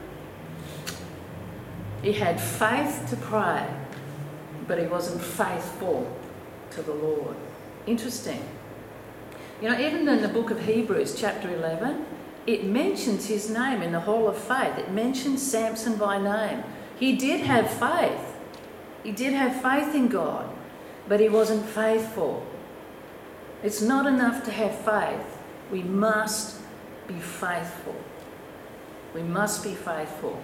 he 2.05 2.13
had 2.13 2.41
faith 2.41 3.07
to 3.11 3.17
pray, 3.17 3.67
but 4.69 4.79
he 4.79 4.87
wasn't 4.87 5.23
faithful 5.23 6.15
to 6.71 6.83
the 6.83 6.93
Lord. 6.93 7.37
Interesting. 7.87 8.47
You 9.63 9.71
know, 9.71 9.79
even 9.79 10.07
in 10.09 10.21
the 10.21 10.29
book 10.29 10.51
of 10.51 10.65
Hebrews, 10.65 11.19
chapter 11.19 11.49
11, 11.49 12.05
it 12.47 12.65
mentions 12.65 13.27
his 13.27 13.49
name 13.49 13.83
in 13.83 13.93
the 13.93 14.01
Hall 14.01 14.29
of 14.29 14.37
Faith. 14.37 14.77
It 14.79 14.91
mentions 14.91 15.41
Samson 15.41 15.97
by 15.97 16.19
name. 16.19 16.63
He 16.99 17.17
did 17.17 17.41
have 17.41 17.71
faith. 17.71 18.37
He 19.03 19.13
did 19.13 19.33
have 19.33 19.63
faith 19.63 19.95
in 19.95 20.09
God, 20.09 20.49
but 21.09 21.21
he 21.21 21.29
wasn't 21.29 21.65
faithful. 21.65 22.47
It's 23.63 23.81
not 23.81 24.07
enough 24.07 24.45
to 24.45 24.51
have 24.51 24.77
faith. 24.79 25.39
We 25.71 25.83
must 25.83 26.61
be 27.09 27.15
faithful. 27.15 27.97
We 29.15 29.23
must 29.23 29.65
be 29.65 29.75
faithful. 29.75 30.39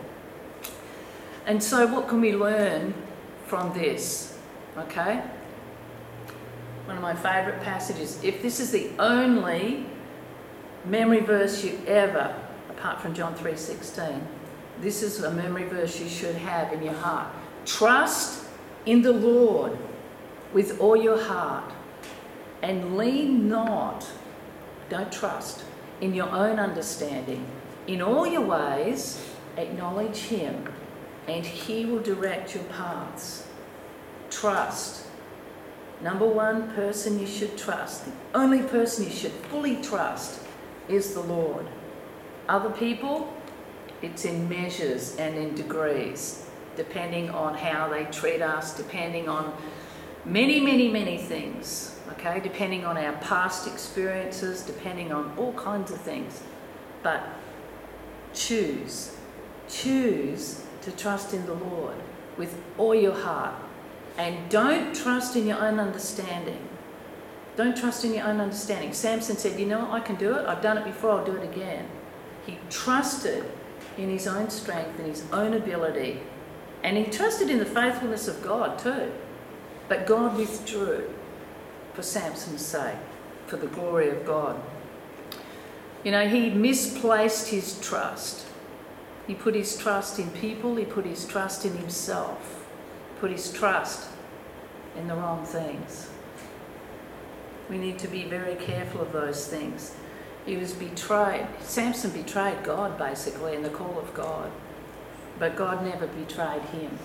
And 1.47 1.63
so, 1.63 1.87
what 1.87 2.09
can 2.09 2.21
we 2.21 2.35
learn 2.35 2.95
from 3.47 3.73
this? 3.73 4.39
Okay? 4.77 5.23
One 6.87 6.97
of 6.97 7.03
my 7.03 7.15
favourite 7.15 7.63
passages. 7.63 8.23
If 8.23 8.43
this 8.43 8.61
is 8.61 8.71
the 8.71 8.91
only 8.99 9.87
memory 10.85 11.21
verse 11.21 11.65
you 11.65 11.79
ever, 11.87 12.35
apart 12.69 13.01
from 13.01 13.15
John 13.15 13.35
3:16, 13.35 14.21
this 14.81 15.03
is 15.03 15.23
a 15.23 15.31
memory 15.31 15.65
verse 15.65 16.01
you 16.01 16.09
should 16.09 16.37
have 16.37 16.73
in 16.73 16.83
your 16.83 16.95
heart. 16.95 17.29
Trust 17.67 18.45
in 18.87 19.03
the 19.03 19.13
Lord 19.13 19.77
with 20.53 20.81
all 20.81 20.97
your 20.97 21.23
heart 21.23 21.73
and 22.63 22.97
lean 22.97 23.49
not, 23.49 24.07
don't 24.89 25.13
trust, 25.13 25.65
in 26.01 26.15
your 26.15 26.31
own 26.31 26.59
understanding. 26.59 27.47
In 27.87 28.03
all 28.03 28.27
your 28.27 28.43
ways, 28.43 29.23
acknowledge 29.57 30.19
Him, 30.19 30.73
and 31.31 31.47
He 31.47 31.85
will 31.85 32.03
direct 32.03 32.55
your 32.55 32.65
paths. 32.65 33.47
Trust. 34.31 35.07
Number 36.03 36.27
one 36.27 36.71
person 36.75 37.21
you 37.21 37.27
should 37.27 37.57
trust, 37.57 38.07
the 38.07 38.13
only 38.35 38.63
person 38.63 39.05
you 39.05 39.11
should 39.11 39.33
fully 39.51 39.77
trust 39.83 40.41
is 40.89 41.15
the 41.15 41.21
Lord. 41.21 41.67
Other 42.49 42.71
people, 42.71 43.33
it's 44.03 44.25
in 44.25 44.49
measures 44.49 45.17
and 45.17 45.37
in 45.37 45.55
degrees, 45.55 46.47
depending 46.75 47.31
on 47.31 47.55
how 47.55 47.89
they 47.89 48.05
treat 48.07 48.43
us, 48.43 48.77
depending 48.77 49.29
on 49.29 49.55
many, 50.25 50.59
many, 50.59 50.89
many 50.89 51.19
things, 51.19 51.97
okay? 52.13 52.41
Depending 52.41 52.85
on 52.85 52.97
our 52.97 53.13
past 53.19 53.69
experiences, 53.69 54.63
depending 54.63 55.13
on 55.13 55.33
all 55.37 55.53
kinds 55.53 55.93
of 55.93 56.01
things. 56.01 56.43
But 57.03 57.23
choose, 58.33 59.15
choose 59.69 60.65
to 60.83 60.93
trust 60.93 61.35
in 61.35 61.47
the 61.47 61.55
Lord 61.55 61.97
with 62.37 62.61
all 62.79 62.95
your 62.95 63.15
heart. 63.15 63.55
And 64.17 64.49
don't 64.51 64.95
trust 64.95 65.37
in 65.37 65.47
your 65.47 65.59
own 65.59 65.79
understanding. 65.79 66.69
Don't 67.57 67.77
trust 67.77 68.05
in 68.05 68.15
your 68.15 68.27
own 68.27 68.41
understanding. 68.41 68.93
Samson 68.93 69.37
said, 69.37 69.59
You 69.59 69.67
know, 69.67 69.91
I 69.91 70.01
can 70.01 70.17
do 70.17 70.35
it. 70.37 70.47
I've 70.47 70.63
done 70.63 70.79
it 70.79 70.85
before. 70.85 71.13
I'll 71.13 71.25
do 71.25 71.37
it 71.37 71.45
again. 71.45 71.87
He 72.47 72.59
trusted 72.69 73.45
in 73.97 74.09
his 74.09 74.27
own 74.27 74.51
strength 74.51 74.99
and 74.99 75.09
his 75.09 75.25
own 75.33 75.55
ability. 75.55 76.21
And 76.83 76.97
he 76.97 77.05
trusted 77.05 77.51
in 77.51 77.59
the 77.59 77.67
faithfulness 77.67 78.29
of 78.29 78.43
God 78.43 78.79
too. 78.79 79.13
But 79.89 80.07
God 80.07 80.37
withdrew 80.37 81.13
for 81.95 82.03
Samson's 82.03 82.65
sake, 82.65 82.97
for 83.47 83.57
the 83.57 83.67
glory 83.67 84.09
of 84.09 84.25
God. 84.25 84.61
You 86.05 86.13
know, 86.13 86.27
he 86.27 86.51
misplaced 86.51 87.49
his 87.49 87.79
trust. 87.81 88.47
He 89.31 89.37
put 89.37 89.55
his 89.55 89.77
trust 89.77 90.19
in 90.19 90.29
people, 90.31 90.75
he 90.75 90.85
put 90.85 91.07
his 91.07 91.25
trust 91.25 91.65
in 91.65 91.77
himself, 91.77 92.67
put 93.21 93.31
his 93.31 93.53
trust 93.53 94.09
in 94.99 95.07
the 95.07 95.15
wrong 95.15 95.47
things. 95.47 96.11
We 97.69 97.79
need 97.79 97.97
to 98.01 98.09
be 98.09 98.25
very 98.25 98.57
careful 98.57 99.01
of 99.03 99.13
those 99.13 99.47
things. 99.47 99.95
He 100.45 100.57
was 100.57 100.73
betrayed. 100.73 101.47
Samson 101.61 102.11
betrayed 102.11 102.65
God, 102.65 102.99
basically, 102.99 103.55
in 103.55 103.63
the 103.63 103.69
call 103.69 104.01
of 104.01 104.13
God. 104.15 104.51
But 105.39 105.55
God 105.55 105.85
never 105.85 106.09
betrayed 106.09 106.63
him. 106.63 106.99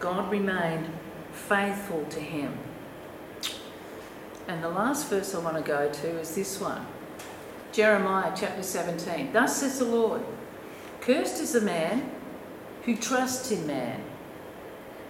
God 0.00 0.28
remained 0.28 0.88
faithful 1.30 2.06
to 2.06 2.18
him. 2.18 2.58
And 4.48 4.64
the 4.64 4.70
last 4.70 5.08
verse 5.08 5.32
I 5.32 5.38
want 5.38 5.58
to 5.58 5.62
go 5.62 5.92
to 5.92 6.18
is 6.18 6.34
this 6.34 6.60
one 6.60 6.84
Jeremiah 7.70 8.32
chapter 8.34 8.64
17. 8.64 9.32
Thus 9.32 9.60
says 9.60 9.78
the 9.78 9.84
Lord 9.84 10.22
Cursed 11.06 11.40
is 11.40 11.52
the 11.52 11.60
man 11.60 12.10
who 12.82 12.96
trusts 12.96 13.52
in 13.52 13.64
man 13.64 14.02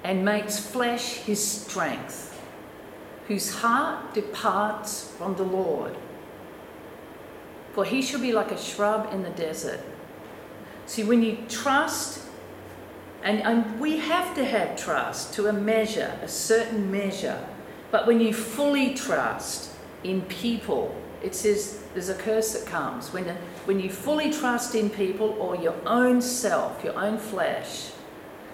and 0.05 0.27
makes 0.27 0.59
flesh 0.59 1.15
his 1.15 1.43
strength, 1.43 2.39
whose 3.29 3.51
heart 3.51 4.13
departs 4.13 5.11
from 5.17 5.37
the 5.37 5.43
Lord. 5.43 5.97
For 7.73 7.87
he 7.87 8.03
shall 8.03 8.21
be 8.21 8.35
like 8.35 8.51
a 8.51 8.59
shrub 8.59 9.11
in 9.11 9.23
the 9.23 9.31
desert. 9.31 9.81
See, 10.85 11.03
when 11.03 11.23
you 11.23 11.39
trust, 11.49 12.21
and, 13.23 13.41
and 13.41 13.81
we 13.81 13.97
have 13.97 14.35
to 14.35 14.45
have 14.45 14.77
trust 14.77 15.33
to 15.35 15.47
a 15.47 15.53
measure, 15.55 16.19
a 16.21 16.29
certain 16.29 16.91
measure, 16.91 17.43
but 17.91 18.07
when 18.07 18.21
you 18.21 18.35
fully 18.35 18.93
trust 18.93 19.71
in 20.05 20.21
people, 20.23 20.95
it 21.27 21.35
says 21.35 21.83
there's 21.93 22.09
a 22.09 22.15
curse 22.15 22.53
that 22.53 22.67
comes. 22.67 23.13
When, 23.13 23.25
when 23.65 23.81
you 23.81 23.91
fully 23.91 24.33
trust 24.33 24.77
in 24.77 24.89
people 24.89 25.37
or 25.41 25.57
your 25.57 25.75
own 25.85 26.23
self, 26.23 26.85
your 26.85 26.97
own 26.97 27.19
flesh, 27.19 27.91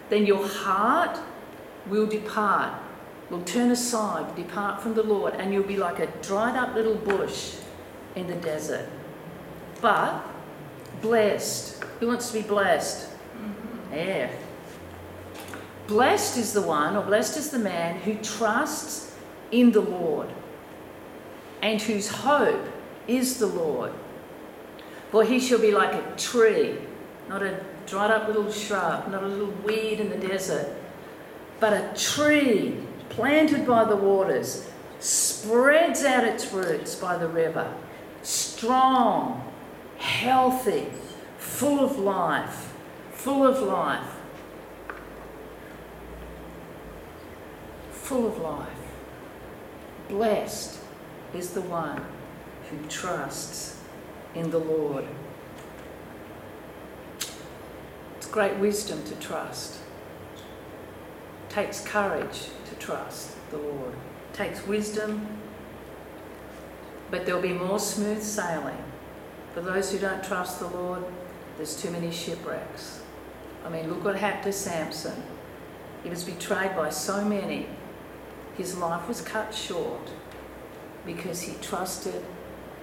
then 0.08 0.24
your 0.24 0.46
heart 0.46 1.18
will 1.86 2.06
depart, 2.06 2.72
will 3.28 3.42
turn 3.42 3.70
aside, 3.70 4.34
depart 4.34 4.80
from 4.80 4.94
the 4.94 5.02
Lord, 5.02 5.34
and 5.34 5.52
you'll 5.52 5.64
be 5.64 5.76
like 5.76 5.98
a 5.98 6.06
dried 6.22 6.56
up 6.56 6.74
little 6.74 6.94
bush 6.94 7.56
in 8.16 8.26
the 8.26 8.36
desert. 8.36 8.88
But 9.82 10.24
blessed. 11.02 11.84
Who 12.00 12.06
wants 12.06 12.30
to 12.30 12.40
be 12.40 12.48
blessed? 12.48 13.06
Mm-hmm. 13.06 13.94
Yeah. 13.94 14.30
Blessed 15.86 16.38
is 16.38 16.54
the 16.54 16.62
one, 16.62 16.96
or 16.96 17.02
blessed 17.02 17.36
is 17.36 17.50
the 17.50 17.58
man 17.58 18.00
who 18.00 18.14
trusts 18.14 19.14
in 19.50 19.72
the 19.72 19.82
Lord 19.82 20.30
and 21.62 21.80
whose 21.80 22.08
hope 22.08 22.68
is 23.06 23.38
the 23.38 23.46
Lord. 23.46 23.92
For 25.10 25.24
he 25.24 25.38
shall 25.38 25.60
be 25.60 25.70
like 25.70 25.94
a 25.94 26.16
tree, 26.16 26.76
not 27.28 27.42
a 27.42 27.64
dried 27.86 28.10
up 28.10 28.26
little 28.26 28.50
shrub, 28.50 29.08
not 29.10 29.22
a 29.22 29.26
little 29.26 29.52
weed 29.64 30.00
in 30.00 30.10
the 30.10 30.28
desert, 30.28 30.74
but 31.60 31.72
a 31.72 31.92
tree 31.96 32.76
planted 33.08 33.66
by 33.66 33.84
the 33.84 33.96
waters, 33.96 34.68
spreads 34.98 36.04
out 36.04 36.24
its 36.24 36.52
roots 36.52 36.94
by 36.94 37.16
the 37.16 37.28
river, 37.28 37.72
strong, 38.22 39.52
healthy, 39.98 40.86
full 41.38 41.84
of 41.84 41.98
life, 41.98 42.72
full 43.12 43.46
of 43.46 43.60
life, 43.60 44.16
full 47.90 48.26
of 48.26 48.38
life. 48.38 48.68
Blessed 50.08 50.81
is 51.34 51.50
the 51.50 51.62
one 51.62 52.04
who 52.70 52.86
trusts 52.88 53.80
in 54.34 54.50
the 54.50 54.58
Lord. 54.58 55.04
It's 58.16 58.26
great 58.26 58.56
wisdom 58.56 59.02
to 59.04 59.14
trust. 59.16 59.80
It 61.48 61.52
takes 61.52 61.84
courage 61.84 62.48
to 62.68 62.74
trust 62.76 63.36
the 63.50 63.58
Lord. 63.58 63.92
It 63.92 64.34
takes 64.34 64.66
wisdom, 64.66 65.26
but 67.10 67.26
there'll 67.26 67.42
be 67.42 67.52
more 67.52 67.78
smooth 67.78 68.22
sailing. 68.22 68.78
For 69.54 69.60
those 69.60 69.92
who 69.92 69.98
don't 69.98 70.24
trust 70.24 70.60
the 70.60 70.68
Lord, 70.68 71.04
there's 71.56 71.80
too 71.80 71.90
many 71.90 72.10
shipwrecks. 72.10 73.02
I 73.64 73.68
mean, 73.68 73.88
look 73.88 74.04
what 74.04 74.16
happened 74.16 74.44
to 74.44 74.52
Samson. 74.52 75.22
He 76.02 76.10
was 76.10 76.24
betrayed 76.24 76.74
by 76.74 76.90
so 76.90 77.24
many. 77.24 77.66
His 78.56 78.76
life 78.76 79.06
was 79.06 79.20
cut 79.20 79.54
short 79.54 80.10
because 81.04 81.42
he 81.42 81.54
trusted 81.60 82.24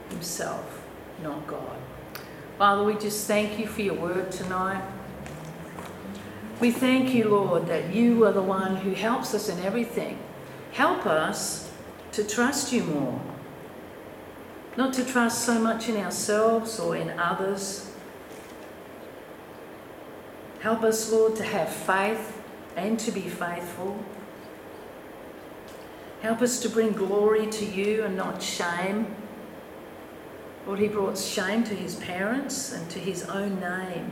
himself, 0.10 0.82
not 1.24 1.46
God. 1.48 1.78
Father, 2.58 2.84
we 2.84 2.96
just 2.96 3.26
thank 3.28 3.58
you 3.58 3.68
for 3.68 3.82
your 3.82 3.96
word 3.96 4.32
tonight. 4.32 4.84
We 6.60 6.72
thank 6.72 7.14
you, 7.14 7.30
Lord, 7.30 7.68
that 7.68 7.94
you 7.94 8.26
are 8.26 8.34
the 8.34 8.42
one 8.42 8.78
who 8.78 8.92
helps 8.92 9.34
us 9.34 9.48
in 9.48 9.60
everything. 9.60 10.20
Help 10.74 11.06
us 11.06 11.72
to 12.12 12.24
trust 12.24 12.74
you 12.74 12.84
more. 12.84 13.22
Not 14.76 14.94
to 14.96 15.06
trust 15.06 15.46
so 15.46 15.60
much 15.60 15.88
in 15.88 15.96
ourselves 15.96 16.80
or 16.80 16.96
in 16.96 17.12
others. 17.12 17.90
Help 20.60 20.84
us, 20.84 21.12
Lord, 21.12 21.38
to 21.38 21.44
have 21.44 21.70
faith 21.70 22.42
and 22.76 23.00
to 23.00 23.12
be 23.12 23.22
faithful. 23.22 24.04
Help 26.22 26.42
us 26.42 26.60
to 26.60 26.70
bring 26.70 26.92
glory 26.92 27.48
to 27.48 27.66
you 27.66 28.04
and 28.04 28.18
not 28.18 28.42
shame. 28.42 29.16
Lord, 30.68 30.80
he 30.80 30.90
brought 30.90 31.18
shame 31.18 31.64
to 31.64 31.74
his 31.74 31.96
parents 31.96 32.74
and 32.74 32.90
to 32.92 33.00
his 33.00 33.24
own 33.24 33.60
name. 33.60 34.12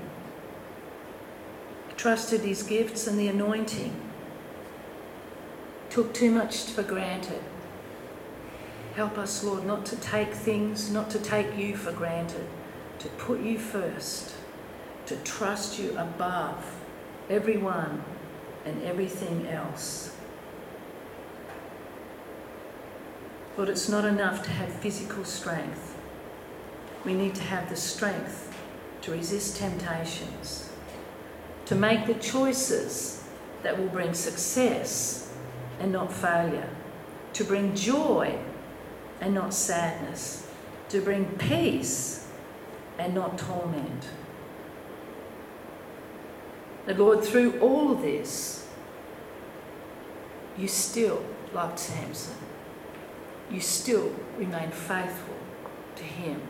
He 1.90 1.96
trusted 1.96 2.42
his 2.42 2.64
gifts 2.64 3.08
and 3.08 3.20
the 3.20 3.28
anointing. 3.28 3.94
Took 5.90 6.14
too 6.14 6.32
much 6.32 6.64
for 6.64 6.82
granted. 6.82 7.44
Help 8.96 9.18
us, 9.18 9.44
Lord, 9.44 9.66
not 9.66 9.86
to 9.88 9.96
take 9.98 10.34
things, 10.34 10.90
not 10.90 11.10
to 11.12 11.20
take 11.20 11.58
you 11.58 11.76
for 11.76 11.92
granted, 11.92 12.48
to 13.00 13.10
put 13.10 13.42
you 13.42 13.60
first, 13.60 14.34
to 15.06 15.18
trust 15.18 15.78
you 15.78 15.96
above 15.98 16.76
everyone 17.30 18.04
and 18.66 18.82
everything 18.84 19.48
else. 19.48 20.17
Lord, 23.58 23.70
it's 23.70 23.90
not 23.90 24.06
enough 24.06 24.44
to 24.44 24.52
have 24.52 24.72
physical 24.72 25.24
strength. 25.26 25.98
We 27.04 27.16
need 27.16 27.34
to 27.36 27.44
have 27.44 27.70
the 27.70 27.76
strength 27.76 28.56
to 29.02 29.12
resist 29.12 29.58
temptations, 29.58 30.70
to 31.66 31.74
make 31.74 32.06
the 32.06 32.14
choices 32.14 33.24
that 33.64 33.80
will 33.80 33.88
bring 33.88 34.14
success 34.14 35.34
and 35.80 35.92
not 35.92 36.14
failure, 36.14 36.70
to 37.34 37.44
bring 37.44 37.74
joy 37.74 38.38
and 39.22 39.34
not 39.34 39.56
sadness, 39.56 40.48
to 40.90 41.02
bring 41.02 41.26
peace 41.38 42.28
and 43.00 43.16
not 43.16 43.40
torment. 43.40 44.06
And 46.86 47.00
Lord, 47.00 47.24
through 47.24 47.60
all 47.60 47.92
of 47.92 48.04
this, 48.04 48.68
you 50.60 50.68
still 50.68 51.26
loved 51.54 51.80
Samson 51.80 52.36
you 53.52 53.62
still 53.62 54.14
remain 54.38 54.72
faithful 54.72 55.36
to 55.96 56.04
Him. 56.04 56.42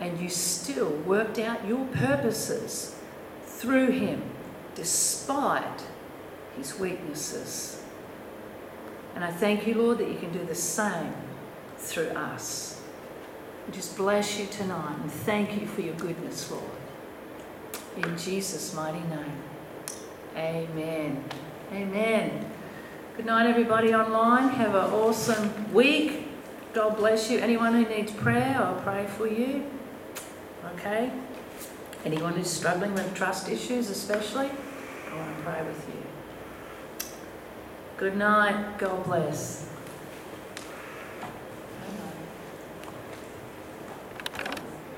And 0.00 0.20
you 0.20 0.28
still 0.28 0.90
worked 0.90 1.38
out 1.38 1.66
your 1.66 1.86
purposes 1.86 2.96
through 3.44 3.90
Him 3.92 4.22
despite 4.74 5.82
His 6.56 6.78
weaknesses. 6.78 7.82
And 9.14 9.24
I 9.24 9.30
thank 9.30 9.66
you, 9.66 9.74
Lord, 9.74 9.98
that 9.98 10.08
you 10.08 10.18
can 10.18 10.32
do 10.32 10.44
the 10.44 10.54
same 10.54 11.14
through 11.78 12.08
us. 12.08 12.82
We 13.66 13.72
just 13.72 13.96
bless 13.96 14.38
you 14.38 14.46
tonight 14.46 14.96
and 15.00 15.10
thank 15.10 15.58
you 15.60 15.66
for 15.66 15.80
your 15.80 15.94
goodness, 15.94 16.50
Lord. 16.50 16.64
In 17.96 18.18
Jesus' 18.18 18.74
mighty 18.74 19.00
name. 19.00 19.42
Amen. 20.36 21.24
Amen. 21.72 22.55
Good 23.16 23.24
night, 23.24 23.46
everybody 23.46 23.94
online. 23.94 24.50
Have 24.50 24.74
an 24.74 24.92
awesome 24.92 25.72
week. 25.72 26.28
God 26.74 26.98
bless 26.98 27.30
you. 27.30 27.38
Anyone 27.38 27.72
who 27.72 27.88
needs 27.88 28.12
prayer, 28.12 28.54
I'll 28.58 28.78
pray 28.82 29.06
for 29.06 29.26
you. 29.26 29.64
Okay? 30.74 31.10
Anyone 32.04 32.34
who's 32.34 32.50
struggling 32.50 32.92
with 32.92 33.14
trust 33.14 33.48
issues, 33.48 33.88
especially, 33.88 34.50
I 35.10 35.16
want 35.16 35.34
to 35.34 35.42
pray 35.44 35.62
with 35.64 35.88
you. 35.88 37.08
Good 37.96 38.18
night. 38.18 38.76
God 38.76 39.02
bless. 39.04 39.66